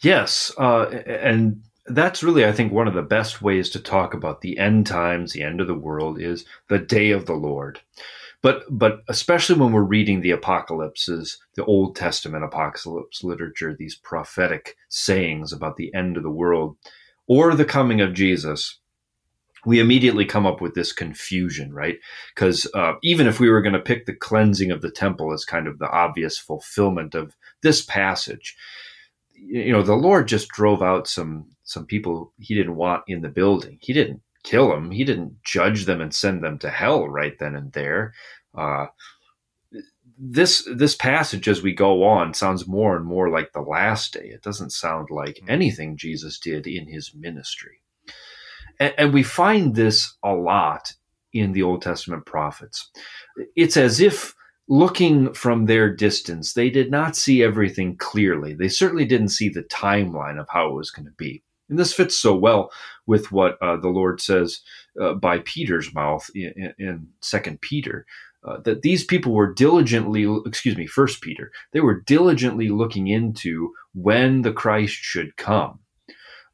[0.00, 4.40] Yes, uh, and that's really, I think, one of the best ways to talk about
[4.40, 7.80] the end times, the end of the world, is the day of the Lord.
[8.42, 14.76] But but especially when we're reading the apocalypses, the Old Testament apocalypse literature, these prophetic
[14.88, 16.76] sayings about the end of the world
[17.28, 18.80] or the coming of Jesus,
[19.64, 21.98] we immediately come up with this confusion, right?
[22.34, 25.44] Because uh, even if we were going to pick the cleansing of the temple as
[25.44, 28.56] kind of the obvious fulfillment of this passage,
[29.34, 33.28] you know, the Lord just drove out some some people he didn't want in the
[33.28, 33.78] building.
[33.80, 34.90] He didn't kill them.
[34.90, 38.14] He didn't judge them and send them to hell right then and there.
[38.54, 38.86] Uh,
[40.18, 44.26] this this passage as we go on sounds more and more like the last day.
[44.26, 45.50] It doesn't sound like hmm.
[45.50, 47.81] anything Jesus did in his ministry.
[48.80, 50.92] And, and we find this a lot
[51.32, 52.90] in the Old Testament prophets.
[53.56, 54.34] It's as if
[54.68, 58.54] looking from their distance, they did not see everything clearly.
[58.54, 61.42] They certainly didn't see the timeline of how it was going to be.
[61.68, 62.70] And this fits so well
[63.06, 64.60] with what uh, the Lord says
[65.00, 68.06] uh, by Peter's mouth in, Second Peter.
[68.44, 73.72] Uh, that these people were diligently, excuse me, First Peter, they were diligently looking into
[73.94, 75.78] when the Christ should come.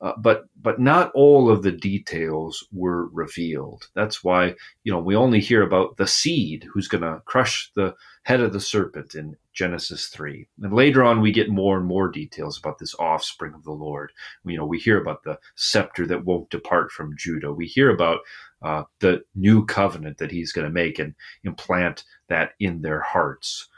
[0.00, 3.88] Uh, but but not all of the details were revealed.
[3.94, 7.94] That's why you know we only hear about the seed who's going to crush the
[8.22, 12.08] head of the serpent in Genesis three, and later on we get more and more
[12.08, 14.12] details about this offspring of the Lord.
[14.44, 17.52] You know we hear about the scepter that won't depart from Judah.
[17.52, 18.20] We hear about
[18.62, 23.68] uh, the new covenant that He's going to make and implant that in their hearts.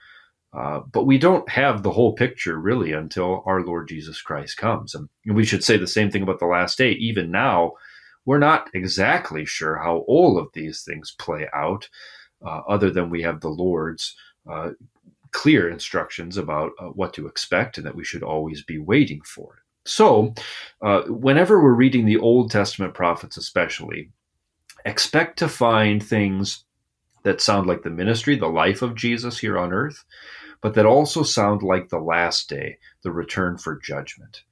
[0.52, 4.94] Uh, but we don't have the whole picture really until our Lord Jesus Christ comes.
[4.94, 6.92] And we should say the same thing about the last day.
[6.92, 7.72] Even now,
[8.24, 11.88] we're not exactly sure how all of these things play out,
[12.44, 14.16] uh, other than we have the Lord's
[14.50, 14.70] uh,
[15.30, 19.54] clear instructions about uh, what to expect and that we should always be waiting for
[19.54, 19.88] it.
[19.88, 20.34] So,
[20.82, 24.10] uh, whenever we're reading the Old Testament prophets, especially,
[24.84, 26.64] expect to find things
[27.22, 30.04] that sound like the ministry, the life of Jesus here on earth,
[30.61, 34.42] but that also sound like the last day, the return for judgment.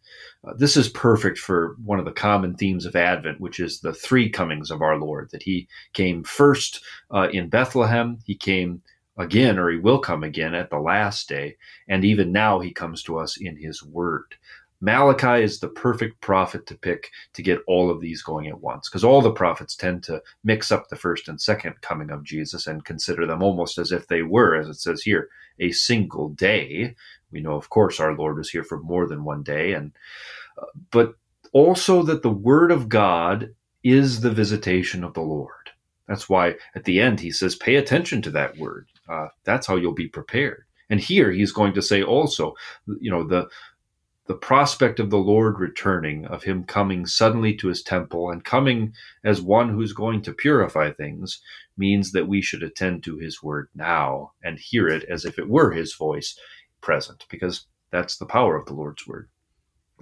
[0.46, 3.92] Uh, this is perfect for one of the common themes of Advent, which is the
[3.92, 5.30] three comings of our Lord.
[5.32, 8.82] That He came first uh, in Bethlehem, He came
[9.18, 11.56] again, or He will come again at the last day,
[11.88, 14.36] and even now He comes to us in His Word.
[14.80, 18.88] Malachi is the perfect prophet to pick to get all of these going at once
[18.88, 22.66] because all the prophets tend to mix up the first and second coming of Jesus
[22.66, 26.94] and consider them almost as if they were, as it says here, a single day.
[27.32, 29.92] We know, of course, our Lord was here for more than one day, and
[30.56, 31.14] uh, but
[31.52, 35.52] also that the Word of God is the visitation of the Lord.
[36.06, 38.88] That's why at the end he says, "Pay attention to that word.
[39.08, 42.54] Uh, that's how you'll be prepared." And here he's going to say also,
[43.00, 43.48] you know, the
[44.28, 48.92] the prospect of the Lord returning, of him coming suddenly to his temple and coming
[49.24, 51.40] as one who's going to purify things,
[51.78, 55.48] means that we should attend to his word now and hear it as if it
[55.48, 56.38] were his voice
[56.82, 59.30] present, because that's the power of the Lord's word.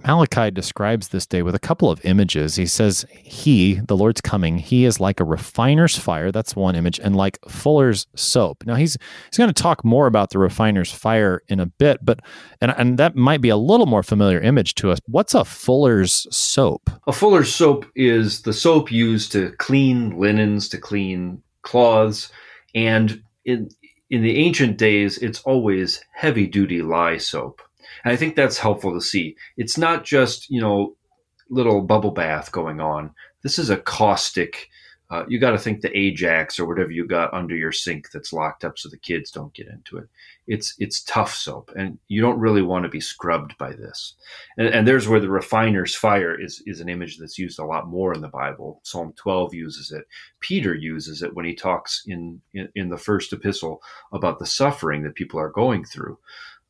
[0.05, 2.55] Malachi describes this day with a couple of images.
[2.55, 6.31] He says, He, the Lord's coming, He is like a refiner's fire.
[6.31, 8.65] That's one image, and like fuller's soap.
[8.65, 8.97] Now, he's
[9.29, 12.19] he's going to talk more about the refiner's fire in a bit, but
[12.61, 14.99] and, and that might be a little more familiar image to us.
[15.07, 16.89] What's a fuller's soap?
[17.07, 22.31] A fuller's soap is the soap used to clean linens, to clean cloths,
[22.75, 23.69] and in
[24.09, 27.61] in the ancient days, it's always heavy duty lye soap.
[28.07, 29.35] And I think that's helpful to see.
[29.57, 30.95] It's not just, you know,
[31.49, 33.11] little bubble bath going on.
[33.43, 34.69] This is a caustic,
[35.09, 38.31] uh, you got to think the Ajax or whatever you got under your sink that's
[38.31, 40.07] locked up so the kids don't get into it.
[40.47, 44.13] It's it's tough soap, and you don't really want to be scrubbed by this.
[44.57, 47.89] And, and there's where the refiner's fire is is an image that's used a lot
[47.89, 48.79] more in the Bible.
[48.83, 50.05] Psalm 12 uses it.
[50.39, 53.81] Peter uses it when he talks in in, in the first epistle
[54.13, 56.17] about the suffering that people are going through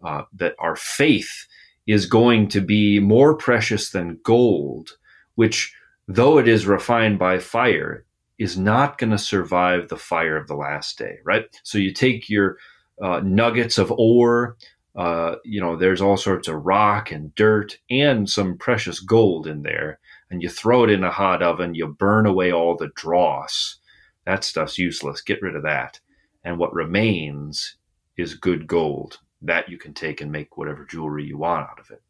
[0.03, 1.47] uh, that our faith
[1.88, 4.97] is going to be more precious than gold,
[5.36, 5.73] which,
[6.07, 8.05] though it is refined by fire,
[8.38, 11.45] is not going to survive the fire of the last day, right?
[11.63, 12.57] So you take your
[13.01, 14.57] uh, nuggets of ore,
[14.95, 19.62] uh, you know, there's all sorts of rock and dirt and some precious gold in
[19.63, 23.77] there, and you throw it in a hot oven, you burn away all the dross.
[24.25, 25.21] That stuff's useless.
[25.21, 25.99] Get rid of that.
[26.43, 27.75] And what remains
[28.17, 31.92] is good gold that you can take and make whatever jewelry you want out of
[31.92, 32.02] it.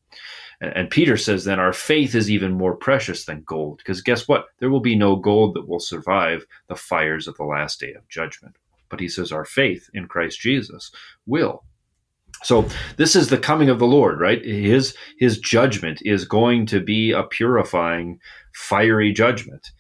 [0.61, 4.27] And, and Peter says then our faith is even more precious than gold, because guess
[4.27, 4.45] what?
[4.59, 8.07] There will be no gold that will survive the fires of the last day of
[8.09, 8.55] judgment.
[8.89, 10.91] But he says our faith in Christ Jesus
[11.25, 11.63] will.
[12.43, 12.67] So
[12.97, 14.43] this is the coming of the Lord, right?
[14.43, 18.19] His his judgment is going to be a purifying,
[18.53, 19.71] fiery judgment,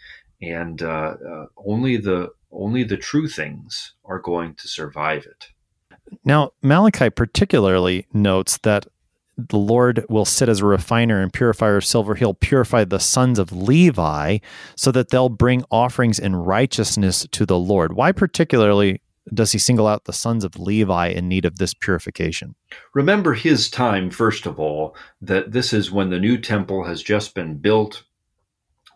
[0.41, 5.49] and uh, uh, only the only the true things are going to survive it.
[6.23, 8.87] Now, Malachi particularly notes that
[9.37, 12.15] the Lord will sit as a refiner and purifier of silver.
[12.15, 14.39] He'll purify the sons of Levi
[14.75, 17.93] so that they'll bring offerings in righteousness to the Lord.
[17.93, 19.01] Why particularly
[19.33, 22.55] does he single out the sons of Levi in need of this purification?
[22.93, 27.35] Remember his time, first of all, that this is when the new temple has just
[27.35, 28.03] been built.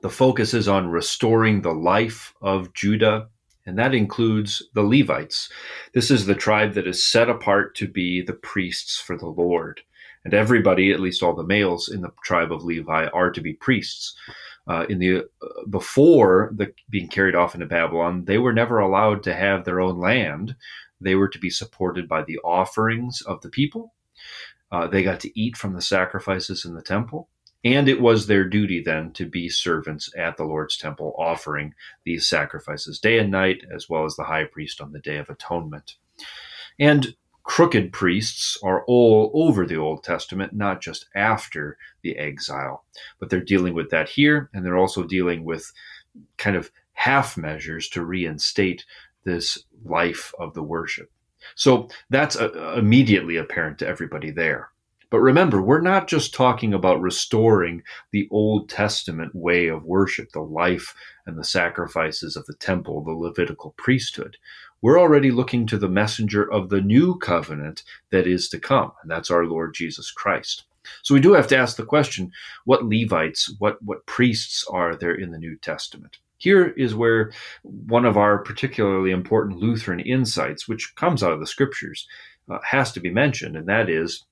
[0.01, 3.28] The focus is on restoring the life of Judah,
[3.66, 5.49] and that includes the Levites.
[5.93, 9.82] This is the tribe that is set apart to be the priests for the Lord.
[10.24, 13.53] And everybody, at least all the males in the tribe of Levi, are to be
[13.53, 14.16] priests
[14.68, 19.24] uh, in the uh, before the being carried off into Babylon, they were never allowed
[19.24, 20.55] to have their own land.
[20.99, 23.93] They were to be supported by the offerings of the people.
[24.72, 27.28] Uh, they got to eat from the sacrifices in the temple.
[27.64, 32.28] And it was their duty then to be servants at the Lord's temple, offering these
[32.28, 35.95] sacrifices day and night, as well as the high priest on the Day of Atonement.
[36.80, 42.84] And crooked priests are all over the Old Testament, not just after the exile.
[43.20, 45.72] But they're dealing with that here, and they're also dealing with
[46.38, 48.86] kind of half measures to reinstate
[49.24, 51.12] this life of the worship.
[51.55, 54.70] So that's uh, immediately apparent to everybody there.
[55.12, 60.39] But remember, we're not just talking about restoring the Old Testament way of worship, the
[60.41, 60.95] life
[61.28, 64.38] and the sacrifices of the temple, the Levitical priesthood
[64.82, 69.12] we're already looking to the messenger of the new covenant that is to come, and
[69.12, 70.64] that's our Lord Jesus Christ.
[71.03, 72.32] So we do have to ask the question
[72.66, 76.18] what Levites, what, what priests are there in the New Testament?
[76.38, 77.32] Here is where
[77.62, 82.07] one of our particularly important Lutheran insights, which comes out of the scriptures,
[82.49, 84.26] uh, has to be mentioned, and that is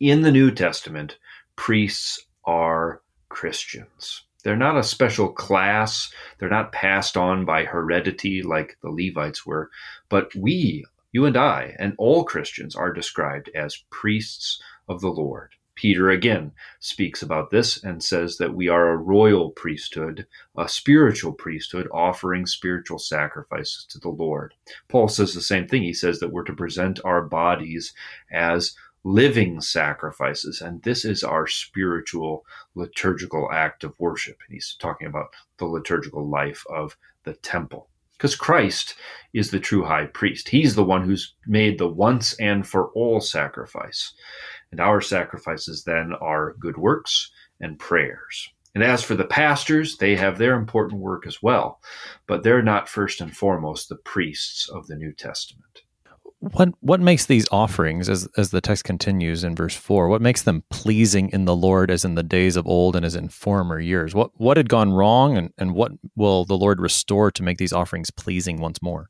[0.00, 1.18] in the New Testament,
[1.56, 4.24] priests are Christians.
[4.42, 6.12] They're not a special class.
[6.38, 9.70] They're not passed on by heredity like the Levites were.
[10.08, 15.54] But we, you and I, and all Christians are described as priests of the Lord.
[15.76, 20.26] Peter again speaks about this and says that we are a royal priesthood,
[20.56, 24.54] a spiritual priesthood, offering spiritual sacrifices to the Lord.
[24.88, 25.82] Paul says the same thing.
[25.82, 27.92] He says that we're to present our bodies
[28.30, 30.62] as living sacrifices.
[30.62, 32.44] And this is our spiritual
[32.74, 34.38] liturgical act of worship.
[34.46, 37.88] And he's talking about the liturgical life of the temple.
[38.12, 38.94] Because Christ
[39.34, 40.48] is the true high priest.
[40.48, 44.14] He's the one who's made the once and for all sacrifice.
[44.70, 47.30] And our sacrifices then are good works
[47.60, 48.48] and prayers.
[48.74, 51.80] And as for the pastors, they have their important work as well,
[52.26, 55.83] but they're not first and foremost the priests of the New Testament
[56.52, 60.42] what what makes these offerings as as the text continues in verse 4 what makes
[60.42, 63.80] them pleasing in the lord as in the days of old and as in former
[63.80, 64.14] years?
[64.14, 67.72] What what had gone wrong and and what will the lord restore to make these
[67.72, 69.08] offerings pleasing once more?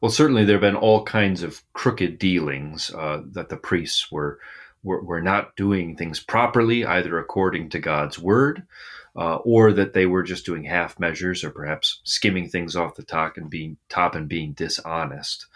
[0.00, 4.38] Well certainly there have been all kinds of crooked dealings uh, that the priests were,
[4.82, 8.62] were were not doing things properly either according to god's word
[9.16, 13.02] uh, or that they were just doing half measures or perhaps skimming things off the
[13.04, 15.46] top and being top and being dishonest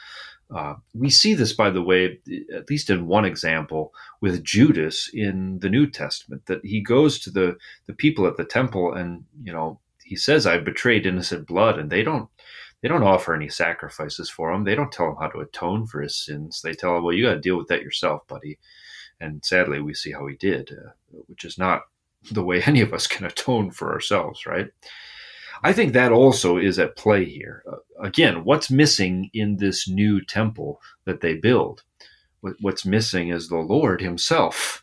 [0.55, 2.18] uh, we see this, by the way,
[2.55, 7.30] at least in one example with Judas in the New Testament, that he goes to
[7.30, 9.78] the, the people at the temple and, you know,
[10.09, 12.30] he says, I betrayed innocent blood, and they don't
[12.80, 14.64] they don't offer any sacrifices for him.
[14.64, 16.62] They don't tell him how to atone for his sins.
[16.62, 18.59] They tell him, well, you got to deal with that yourself, buddy.
[19.20, 20.90] And sadly, we see how he did, uh,
[21.26, 21.82] which is not
[22.30, 24.68] the way any of us can atone for ourselves, right?
[25.63, 27.63] I think that also is at play here.
[27.71, 31.83] Uh, again, what's missing in this new temple that they build?
[32.41, 34.83] What's missing is the Lord Himself.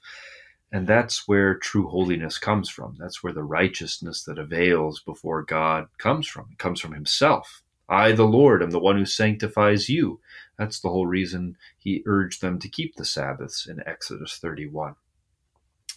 [0.71, 2.97] And that's where true holiness comes from.
[2.99, 6.47] That's where the righteousness that avails before God comes from.
[6.51, 7.63] It comes from Himself.
[7.87, 10.19] I, the Lord, am the one who sanctifies you.
[10.57, 14.95] That's the whole reason He urged them to keep the Sabbaths in Exodus 31.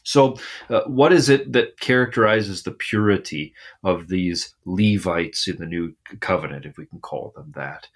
[0.08, 0.38] So,
[0.70, 3.52] uh, what is it that characterizes the purity
[3.84, 7.88] of these Levites in the new covenant, if we can call them that?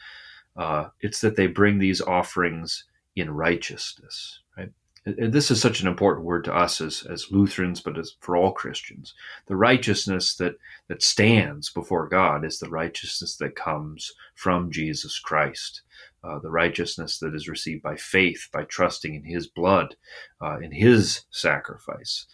[0.54, 2.84] Uh, it's that they bring these offerings
[3.16, 4.68] in righteousness, right?
[5.06, 8.36] And this is such an important word to us as, as Lutherans, but as for
[8.36, 9.14] all Christians.
[9.46, 10.56] The righteousness that,
[10.88, 15.80] that stands before God is the righteousness that comes from Jesus Christ
[16.24, 19.96] uh, the righteousness that is received by faith, by trusting in His blood,
[20.40, 22.26] uh, in His sacrifice.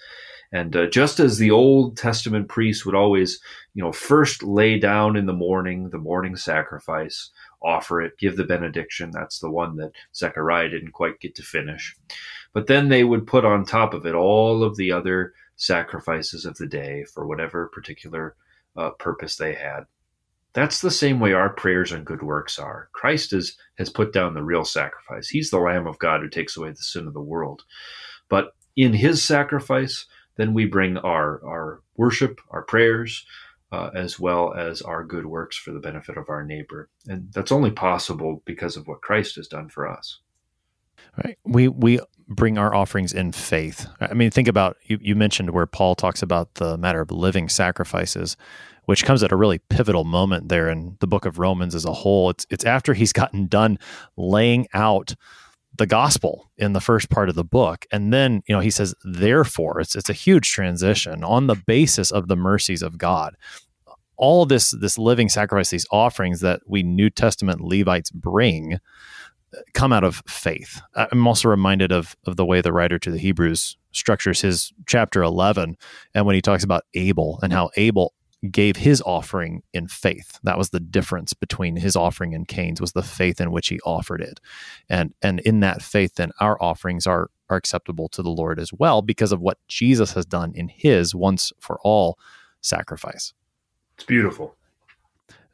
[0.52, 3.40] And uh, just as the Old Testament priests would always,
[3.74, 7.30] you know, first lay down in the morning the morning sacrifice,
[7.62, 9.10] offer it, give the benediction.
[9.10, 11.94] That's the one that Zechariah didn't quite get to finish.
[12.52, 16.56] But then they would put on top of it all of the other sacrifices of
[16.56, 18.34] the day for whatever particular
[18.76, 19.84] uh, purpose they had.
[20.54, 22.88] That's the same way our prayers and good works are.
[22.92, 25.28] Christ is, has put down the real sacrifice.
[25.28, 27.62] He's the Lamb of God who takes away the sin of the world.
[28.28, 33.26] But in his sacrifice, then we bring our, our worship, our prayers,
[33.70, 36.88] uh, as well as our good works for the benefit of our neighbor.
[37.06, 40.20] And that's only possible because of what Christ has done for us.
[41.24, 41.38] Right.
[41.44, 43.86] We we bring our offerings in faith.
[44.00, 47.48] I mean, think about you, you mentioned where Paul talks about the matter of living
[47.48, 48.36] sacrifices,
[48.84, 51.92] which comes at a really pivotal moment there in the book of Romans as a
[51.92, 52.30] whole.
[52.30, 53.78] It's it's after he's gotten done
[54.16, 55.14] laying out
[55.76, 57.86] the gospel in the first part of the book.
[57.90, 62.10] And then, you know, he says, therefore, it's it's a huge transition on the basis
[62.10, 63.36] of the mercies of God.
[64.16, 68.80] All this this living sacrifice, these offerings that we New Testament Levites bring
[69.74, 70.80] come out of faith.
[70.94, 75.22] I'm also reminded of of the way the writer to the Hebrews structures his chapter
[75.22, 75.76] 11
[76.14, 78.12] and when he talks about Abel and how Abel
[78.50, 80.38] gave his offering in faith.
[80.44, 83.80] That was the difference between his offering and Cain's was the faith in which he
[83.80, 84.40] offered it.
[84.88, 88.72] And and in that faith then our offerings are are acceptable to the Lord as
[88.72, 92.18] well because of what Jesus has done in his once for all
[92.60, 93.32] sacrifice.
[93.96, 94.54] It's beautiful.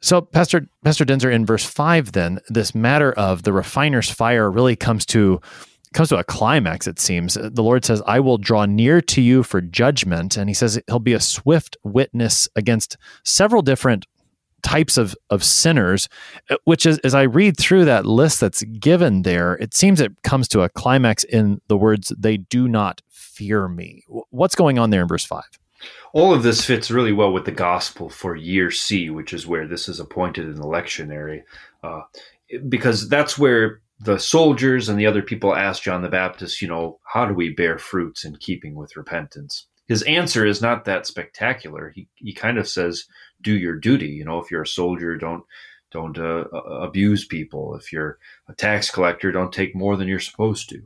[0.01, 4.75] So, Pastor Pastor Daenzer, in verse five, then this matter of the refiner's fire really
[4.75, 5.41] comes to
[5.93, 6.87] comes to a climax.
[6.87, 10.53] It seems the Lord says, "I will draw near to you for judgment," and He
[10.53, 14.05] says He'll be a swift witness against several different
[14.61, 16.07] types of of sinners.
[16.65, 20.47] Which is, as I read through that list that's given there, it seems it comes
[20.49, 25.01] to a climax in the words, "They do not fear me." What's going on there
[25.01, 25.49] in verse five?
[26.13, 29.67] All of this fits really well with the gospel for year C, which is where
[29.67, 31.43] this is appointed in the lectionary,
[31.83, 32.01] uh,
[32.69, 36.99] because that's where the soldiers and the other people ask John the Baptist, you know,
[37.05, 39.67] how do we bear fruits in keeping with repentance?
[39.87, 41.91] His answer is not that spectacular.
[41.93, 43.05] He he kind of says,
[43.41, 45.43] "Do your duty." You know, if you're a soldier, don't
[45.91, 47.75] don't uh, abuse people.
[47.75, 48.17] If you're
[48.49, 50.81] a tax collector, don't take more than you're supposed to.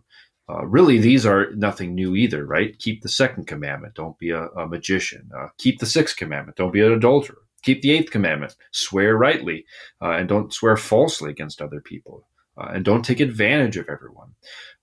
[0.50, 2.78] Uh, really, these are nothing new either, right?
[2.80, 3.94] Keep the second commandment.
[3.94, 5.30] Don't be a, a magician.
[5.38, 6.58] Uh, keep the sixth commandment.
[6.58, 7.44] Don't be an adulterer.
[7.62, 8.56] Keep the eighth commandment.
[8.72, 9.66] Swear rightly
[10.02, 12.28] uh, and don't swear falsely against other people.
[12.58, 14.30] Uh, and don't take advantage of everyone.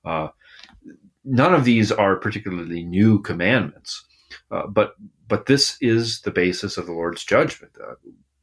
[0.04, 0.28] Uh,
[1.24, 4.04] none of these are particularly new commandments,
[4.50, 4.94] uh, but
[5.28, 7.72] but this is the basis of the Lord's judgment.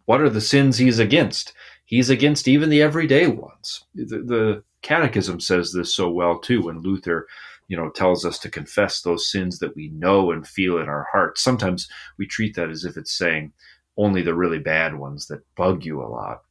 [0.05, 1.53] what are the sins He's against?
[1.85, 3.85] He's against even the everyday ones.
[3.95, 7.27] The, the Catechism says this so well too when Luther,
[7.67, 11.07] you know, tells us to confess those sins that we know and feel in our
[11.11, 11.41] hearts.
[11.41, 13.51] Sometimes we treat that as if it's saying
[13.97, 16.41] only the really bad ones that bug you a lot.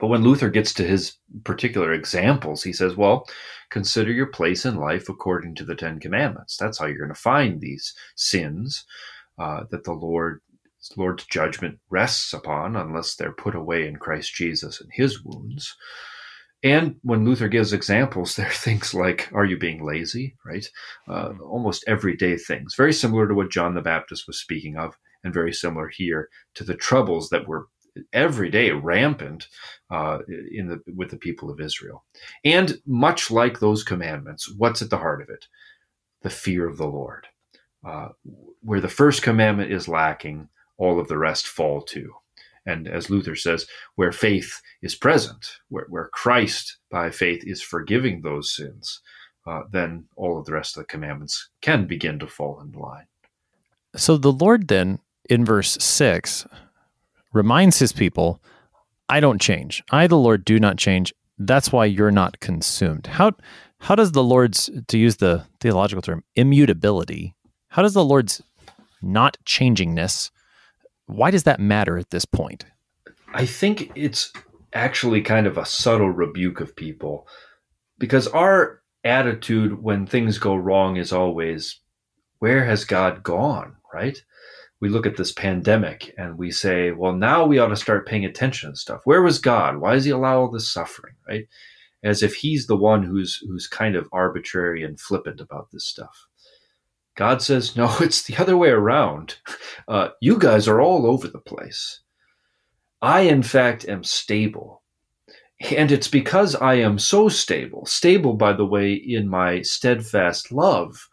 [0.00, 3.28] But when Luther gets to his particular examples, he says, well,
[3.70, 6.56] consider your place in life according to the Ten Commandments.
[6.56, 8.84] That's how you're going to find these sins
[9.38, 10.40] uh, that the Lord
[10.96, 15.74] Lord's judgment rests upon, unless they're put away in Christ Jesus and his wounds.
[16.64, 20.66] And when Luther gives examples, there are things like, are you being lazy, right?
[21.06, 21.42] Uh, mm-hmm.
[21.42, 25.52] almost everyday things, very similar to what John the Baptist was speaking of, and very
[25.52, 27.68] similar here to the troubles that were
[28.12, 29.46] every day rampant
[29.90, 30.18] uh,
[30.50, 32.04] in the with the people of Israel.
[32.44, 35.46] And much like those commandments, what's at the heart of it?
[36.22, 37.28] The fear of the Lord.
[37.86, 38.08] Uh,
[38.62, 40.48] where the first commandment is lacking,
[40.78, 42.14] all of the rest fall too.
[42.66, 48.22] And as Luther says, where faith is present, where, where Christ by faith is forgiving
[48.22, 49.00] those sins,
[49.46, 53.06] uh, then all of the rest of the commandments can begin to fall into line.
[53.96, 54.98] So the Lord then,
[55.28, 56.46] in verse 6,
[57.32, 58.40] reminds his people,
[59.08, 59.82] I don't change.
[59.90, 61.12] I, the Lord, do not change.
[61.38, 63.06] That's why you're not consumed.
[63.06, 63.32] How,
[63.78, 67.34] how does the Lord's, to use the theological term, immutability,
[67.68, 68.40] how does the Lord's
[69.02, 70.30] not changingness
[71.06, 72.64] why does that matter at this point?
[73.32, 74.32] I think it's
[74.72, 77.26] actually kind of a subtle rebuke of people
[77.98, 81.80] because our attitude when things go wrong is always,
[82.38, 84.22] where has God gone, right?
[84.80, 88.24] We look at this pandemic and we say, well, now we ought to start paying
[88.24, 89.00] attention to stuff.
[89.04, 89.78] Where was God?
[89.78, 91.46] Why does he allow all this suffering, right?
[92.02, 96.26] As if he's the one who's who's kind of arbitrary and flippant about this stuff.
[97.16, 99.36] God says, no, it's the other way around.
[99.86, 102.00] Uh, you guys are all over the place.
[103.00, 104.82] I, in fact, am stable.
[105.76, 111.08] And it's because I am so stable, stable, by the way, in my steadfast love,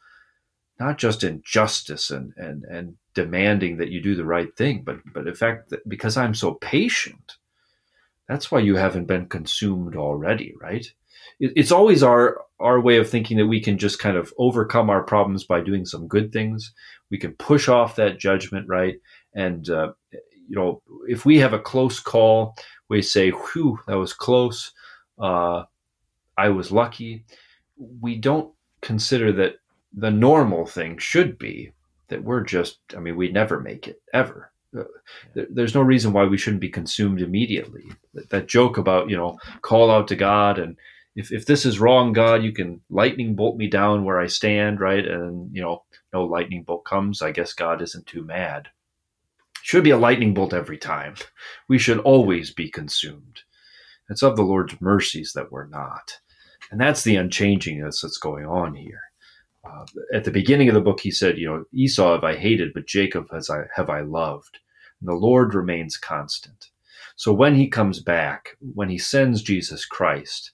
[0.80, 4.98] not just in justice and, and, and demanding that you do the right thing, but,
[5.14, 7.38] but in fact, because I'm so patient.
[8.28, 10.92] That's why you haven't been consumed already, right?
[11.42, 15.02] It's always our our way of thinking that we can just kind of overcome our
[15.02, 16.72] problems by doing some good things.
[17.10, 18.96] We can push off that judgment, right?
[19.34, 22.56] And uh, you know, if we have a close call,
[22.90, 24.72] we say, "Whew, that was close.
[25.20, 25.64] Uh,
[26.38, 27.26] I was lucky."
[28.00, 29.56] We don't consider that
[29.94, 31.72] the normal thing should be
[32.10, 32.80] that we're just.
[32.96, 34.52] I mean, we never make it ever.
[34.78, 34.84] Uh,
[35.34, 37.86] there's no reason why we shouldn't be consumed immediately.
[38.14, 40.78] That, that joke about you know call out to God and
[41.16, 44.80] if, if this is wrong, God, you can lightning bolt me down where I stand,
[44.80, 45.06] right?
[45.06, 45.84] And you know,
[46.14, 47.22] no lightning bolt comes.
[47.22, 48.70] I guess God isn't too mad.
[49.64, 51.16] Should be a lightning bolt every time.
[51.68, 53.44] We should always be consumed.
[54.10, 56.20] It's of the Lord's mercies that we're not.
[56.70, 59.00] And that's the unchangingness that's going on here.
[59.64, 62.74] Uh, at the beginning of the book, he said, You know, Esau have I hated,
[62.74, 64.60] but Jacob has I, have I loved.
[65.00, 66.72] And the Lord remains constant.
[67.16, 70.52] So when he comes back, when he sends Jesus Christ,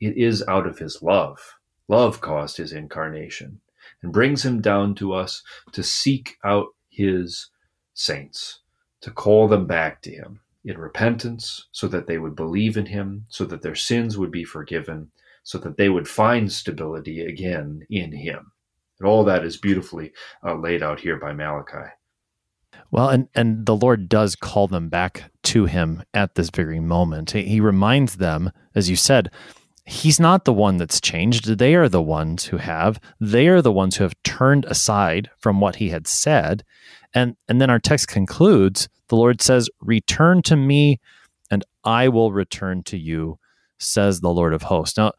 [0.00, 1.56] it is out of his love.
[1.88, 3.60] Love caused his incarnation
[4.02, 5.42] and brings him down to us
[5.72, 7.50] to seek out his
[7.92, 8.60] saints,
[9.00, 13.26] to call them back to him in repentance so that they would believe in him,
[13.28, 15.10] so that their sins would be forgiven,
[15.42, 18.52] so that they would find stability again in him.
[18.98, 21.90] And all that is beautifully uh, laid out here by Malachi.
[22.90, 27.32] Well, and, and the Lord does call them back to him at this very moment.
[27.32, 29.30] He reminds them, as you said,
[29.84, 31.58] he's not the one that's changed.
[31.58, 32.98] They are the ones who have.
[33.20, 36.64] They are the ones who have turned aside from what he had said.
[37.14, 41.00] And and then our text concludes, the Lord says, "Return to me,
[41.50, 43.38] and I will return to you,"
[43.78, 44.96] says the Lord of hosts.
[44.96, 45.12] Now,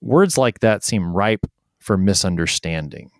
[0.00, 1.46] words like that seem ripe
[1.78, 3.10] for misunderstanding.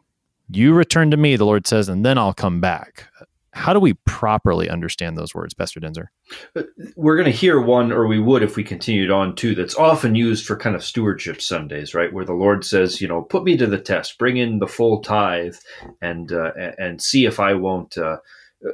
[0.48, 3.08] You return to me, the Lord says, and then I'll come back.
[3.56, 6.08] How do we properly understand those words, Pastor Daenzer?
[6.54, 9.74] Uh, we're going to hear one, or we would if we continued on too, that's
[9.74, 12.12] often used for kind of stewardship Sundays, right?
[12.12, 15.00] Where the Lord says, you know, put me to the test, bring in the full
[15.00, 15.56] tithe,
[16.02, 18.18] and uh, and see if I won't uh,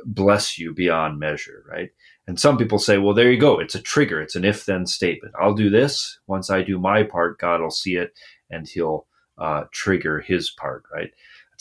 [0.05, 1.91] bless you beyond measure, right?
[2.27, 3.61] And some people say, well, there you go.
[3.61, 4.21] It's a trigger.
[4.21, 5.35] It's an if then statement.
[5.41, 6.19] I'll do this.
[6.27, 8.13] Once I do my part, God will see it
[8.51, 9.07] and he'll
[9.39, 11.13] uh, trigger his part, right?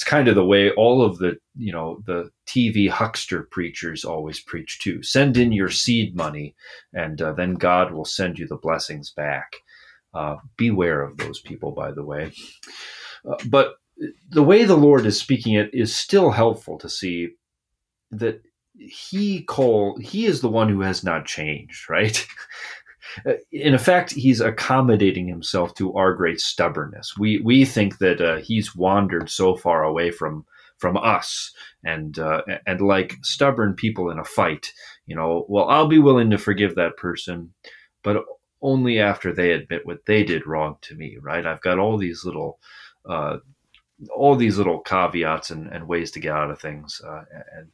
[0.01, 4.39] It's kind of the way all of the you know the TV huckster preachers always
[4.39, 5.03] preach too.
[5.03, 6.55] Send in your seed money,
[6.91, 9.57] and uh, then God will send you the blessings back.
[10.11, 12.31] Uh, beware of those people, by the way.
[13.29, 13.75] Uh, but
[14.31, 17.35] the way the Lord is speaking it is still helpful to see
[18.09, 18.41] that
[18.79, 22.25] He call He is the one who has not changed, right?
[23.25, 27.17] Uh, in effect, he's accommodating himself to our great stubbornness.
[27.17, 30.45] We we think that uh, he's wandered so far away from
[30.77, 31.53] from us,
[31.83, 34.73] and uh, and like stubborn people in a fight,
[35.05, 37.53] you know, well, I'll be willing to forgive that person,
[38.03, 38.23] but
[38.61, 41.17] only after they admit what they did wrong to me.
[41.21, 41.45] Right?
[41.45, 42.59] I've got all these little.
[43.05, 43.37] Uh,
[44.15, 47.21] all these little caveats and, and, ways to get out of things, uh,
[47.55, 47.67] and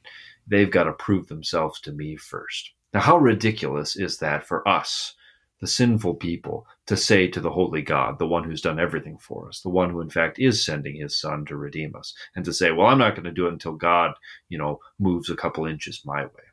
[0.45, 2.71] they've got to prove themselves to me first.
[2.93, 5.15] Now, how ridiculous is that for us
[5.59, 9.47] the sinful people, to say to the holy God, the one who's done everything for
[9.47, 12.53] us, the one who in fact is sending his son to redeem us, and to
[12.53, 14.13] say, well, I'm not going to do it until God,
[14.49, 16.43] you know, moves a couple inches my way.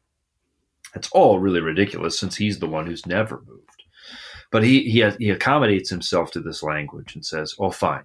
[0.95, 3.83] It's all really ridiculous since he's the one who's never moved.
[4.51, 8.05] But he, he, he accommodates himself to this language and says, oh, fine,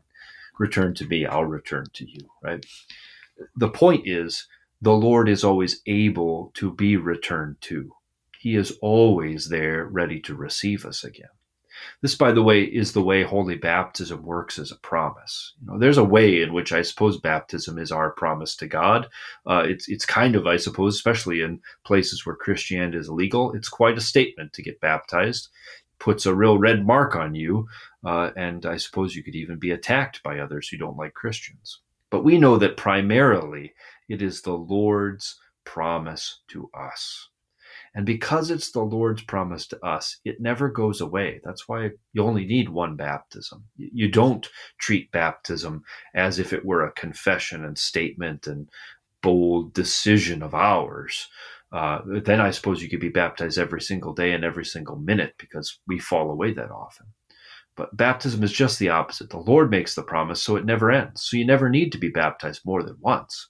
[0.57, 2.65] return to me, I'll return to you, right?
[3.55, 4.47] The point is,
[4.81, 7.91] the Lord is always able to be returned to
[8.39, 11.27] he is always there ready to receive us again.
[12.01, 15.55] This, by the way, is the way holy baptism works as a promise.
[15.59, 19.09] You know, there's a way in which I suppose baptism is our promise to God.
[19.45, 23.67] Uh, it's it's kind of, I suppose, especially in places where Christianity is illegal, it's
[23.67, 25.49] quite a statement to get baptized.
[25.99, 27.67] Puts a real red mark on you,
[28.05, 31.81] uh, and I suppose you could even be attacked by others who don't like Christians.
[32.09, 33.73] But we know that primarily
[34.07, 37.27] it is the Lord's promise to us.
[37.95, 41.41] And because it's the Lord's promise to us, it never goes away.
[41.43, 43.65] That's why you only need one baptism.
[43.77, 44.47] You don't
[44.79, 45.83] treat baptism
[46.13, 48.69] as if it were a confession and statement and
[49.21, 51.27] bold decision of ours.
[51.71, 55.33] Uh, then I suppose you could be baptized every single day and every single minute
[55.37, 57.07] because we fall away that often.
[57.75, 59.29] But baptism is just the opposite.
[59.29, 61.23] The Lord makes the promise, so it never ends.
[61.23, 63.47] So you never need to be baptized more than once.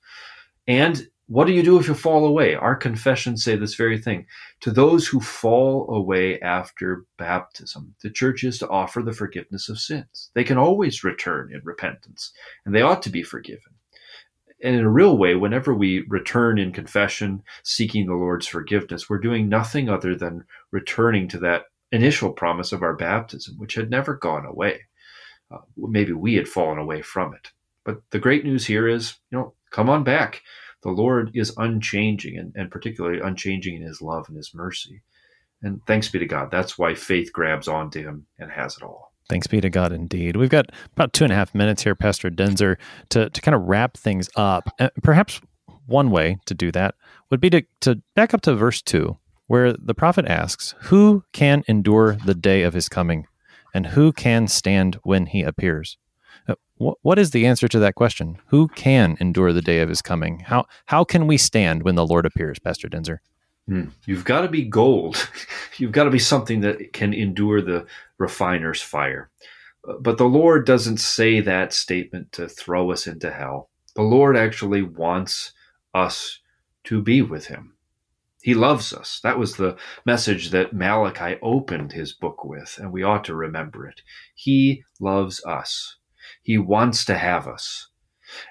[0.67, 2.55] And what do you do if you fall away?
[2.55, 4.25] Our confessions say this very thing.
[4.61, 9.77] To those who fall away after baptism, the church is to offer the forgiveness of
[9.77, 10.31] sins.
[10.33, 12.31] They can always return in repentance,
[12.65, 13.73] and they ought to be forgiven.
[14.63, 19.19] And in a real way, whenever we return in confession, seeking the Lord's forgiveness, we're
[19.19, 24.15] doing nothing other than returning to that initial promise of our baptism, which had never
[24.15, 24.81] gone away.
[25.51, 27.51] Uh, maybe we had fallen away from it.
[27.85, 30.41] But the great news here is, you know, come on back
[30.83, 35.01] the Lord is unchanging and, and particularly unchanging in his love and his mercy.
[35.61, 36.51] And thanks be to God.
[36.51, 39.13] That's why faith grabs onto him and has it all.
[39.27, 40.37] Thanks be to God indeed.
[40.37, 42.77] We've got about two and a half minutes here, Pastor Daenzer,
[43.09, 44.69] to, to kind of wrap things up.
[44.79, 45.41] Uh, perhaps
[45.85, 46.95] one way to do that
[47.29, 49.17] would be to, to back up to verse 2,
[49.47, 53.27] where the prophet asks, Who can endure the day of his coming?
[53.73, 55.97] And who can stand when he appears?
[56.49, 56.55] Uh,
[57.01, 58.37] what is the answer to that question?
[58.47, 60.39] Who can endure the day of his coming?
[60.39, 63.19] How, how can we stand when the Lord appears, Pastor Daenzer?
[63.69, 63.91] Mm.
[64.05, 65.29] You've got to be gold.
[65.77, 67.85] You've got to be something that can endure the
[68.17, 69.29] refiner's fire.
[70.01, 73.69] But the Lord doesn't say that statement to throw us into hell.
[73.95, 75.51] The Lord actually wants
[75.93, 76.39] us
[76.85, 77.73] to be with Him.
[78.41, 79.19] He loves us.
[79.23, 83.85] That was the message that Malachi opened his book with, and we ought to remember
[83.85, 84.01] it.
[84.33, 85.97] He loves us.
[86.41, 87.87] He wants to have us.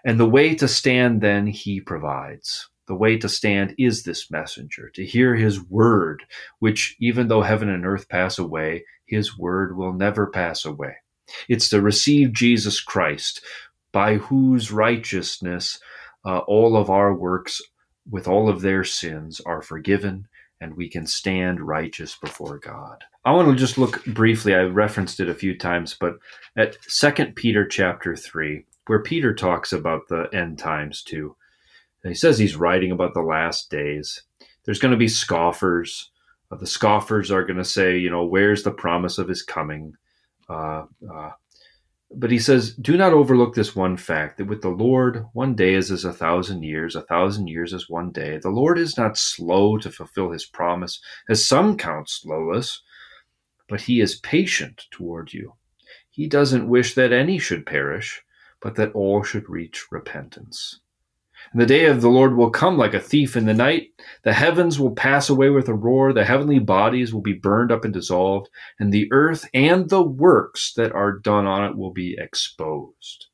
[0.05, 2.69] And the way to stand, then, He provides.
[2.87, 6.25] The way to stand is this messenger, to hear His word,
[6.59, 10.97] which, even though heaven and earth pass away, His word will never pass away.
[11.49, 13.43] It's to receive Jesus Christ,
[13.93, 15.79] by whose righteousness
[16.25, 17.61] uh, all of our works,
[18.11, 20.27] with all of their sins, are forgiven,
[20.61, 23.05] and we can stand righteous before God.
[23.25, 24.55] I want to just look briefly.
[24.55, 26.15] I referenced it a few times, but
[26.57, 31.37] at Second Peter chapter three, where Peter talks about the end times too.
[32.03, 34.23] And he says he's writing about the last days.
[34.65, 36.11] There's going to be scoffers.
[36.51, 39.95] Uh, the scoffers are going to say, you know, where's the promise of his coming?
[40.49, 41.31] Uh, uh,
[42.11, 45.75] but he says, Do not overlook this one fact that with the Lord, one day
[45.75, 48.39] is as a thousand years, a thousand years as one day.
[48.39, 52.83] The Lord is not slow to fulfill his promise, as some count slowness,
[53.69, 55.55] but he is patient toward you.
[56.11, 58.23] He doesn't wish that any should perish,
[58.61, 60.81] but that all should reach repentance.
[61.53, 63.91] And the day of the Lord will come like a thief in the night.
[64.23, 66.13] The heavens will pass away with a roar.
[66.13, 68.51] The heavenly bodies will be burned up and dissolved.
[68.79, 73.27] And the earth and the works that are done on it will be exposed.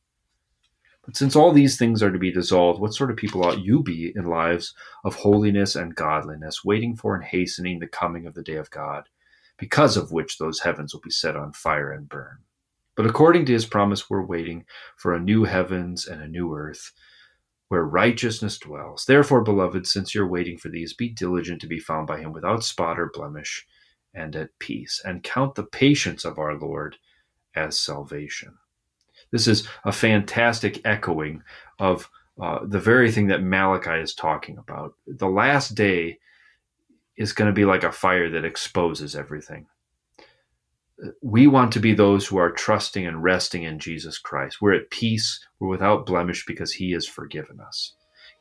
[1.05, 3.83] But since all these things are to be dissolved, what sort of people ought you
[3.83, 8.43] be in lives of holiness and godliness, waiting for and hastening the coming of the
[8.43, 9.09] day of God,
[9.59, 12.39] because of which those heavens will be set on fire and burn?
[12.97, 14.65] But according to his promise, we're waiting
[14.97, 16.93] for a new heavens and a new earth
[17.75, 19.05] where righteousness dwells.
[19.05, 22.63] Therefore, beloved, since you're waiting for these, be diligent to be found by him without
[22.63, 23.67] spot or blemish
[24.15, 26.95] and at peace, and count the patience of our Lord
[27.57, 28.55] as salvation.
[29.33, 31.43] This is a fantastic echoing
[31.81, 32.09] of
[32.41, 34.93] uh, the very thing that Malachi is talking about.
[35.09, 36.21] The last day
[37.17, 39.67] is going to be like a fire that exposes everything
[41.23, 44.61] we want to be those who are trusting and resting in Jesus Christ.
[44.61, 47.95] We're at peace, we're without blemish because he has forgiven us.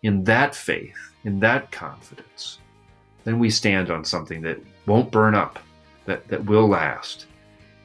[0.03, 2.59] In that faith, in that confidence,
[3.23, 5.59] then we stand on something that won't burn up,
[6.05, 7.25] that, that will last.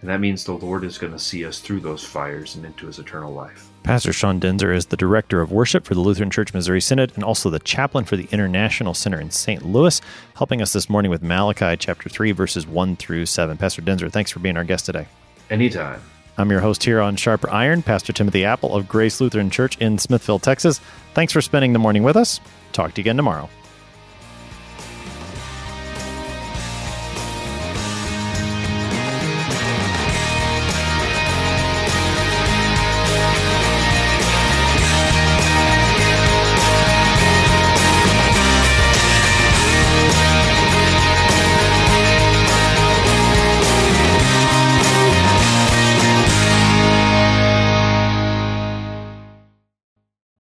[0.01, 2.87] And that means the Lord is going to see us through those fires and into
[2.87, 3.69] his eternal life.
[3.89, 7.24] Pastor Sean Daenzer is the director of worship for the Lutheran Church Missouri Synod and
[7.24, 9.64] also the chaplain for the International Center in St.
[9.64, 10.03] Louis,
[10.36, 13.57] helping us this morning with Malachi chapter 3, verses 1 through 7.
[13.57, 15.07] Pastor Daenzer, thanks for being our guest today.
[15.49, 16.03] Anytime.
[16.36, 19.97] I'm your host here on Sharper Iron, Pastor Timothy Appel of Grace Lutheran Church in
[19.97, 20.82] Smithville, Texas.
[21.14, 22.41] Thanks for spending the morning with us.
[22.74, 23.49] Talk to you again tomorrow.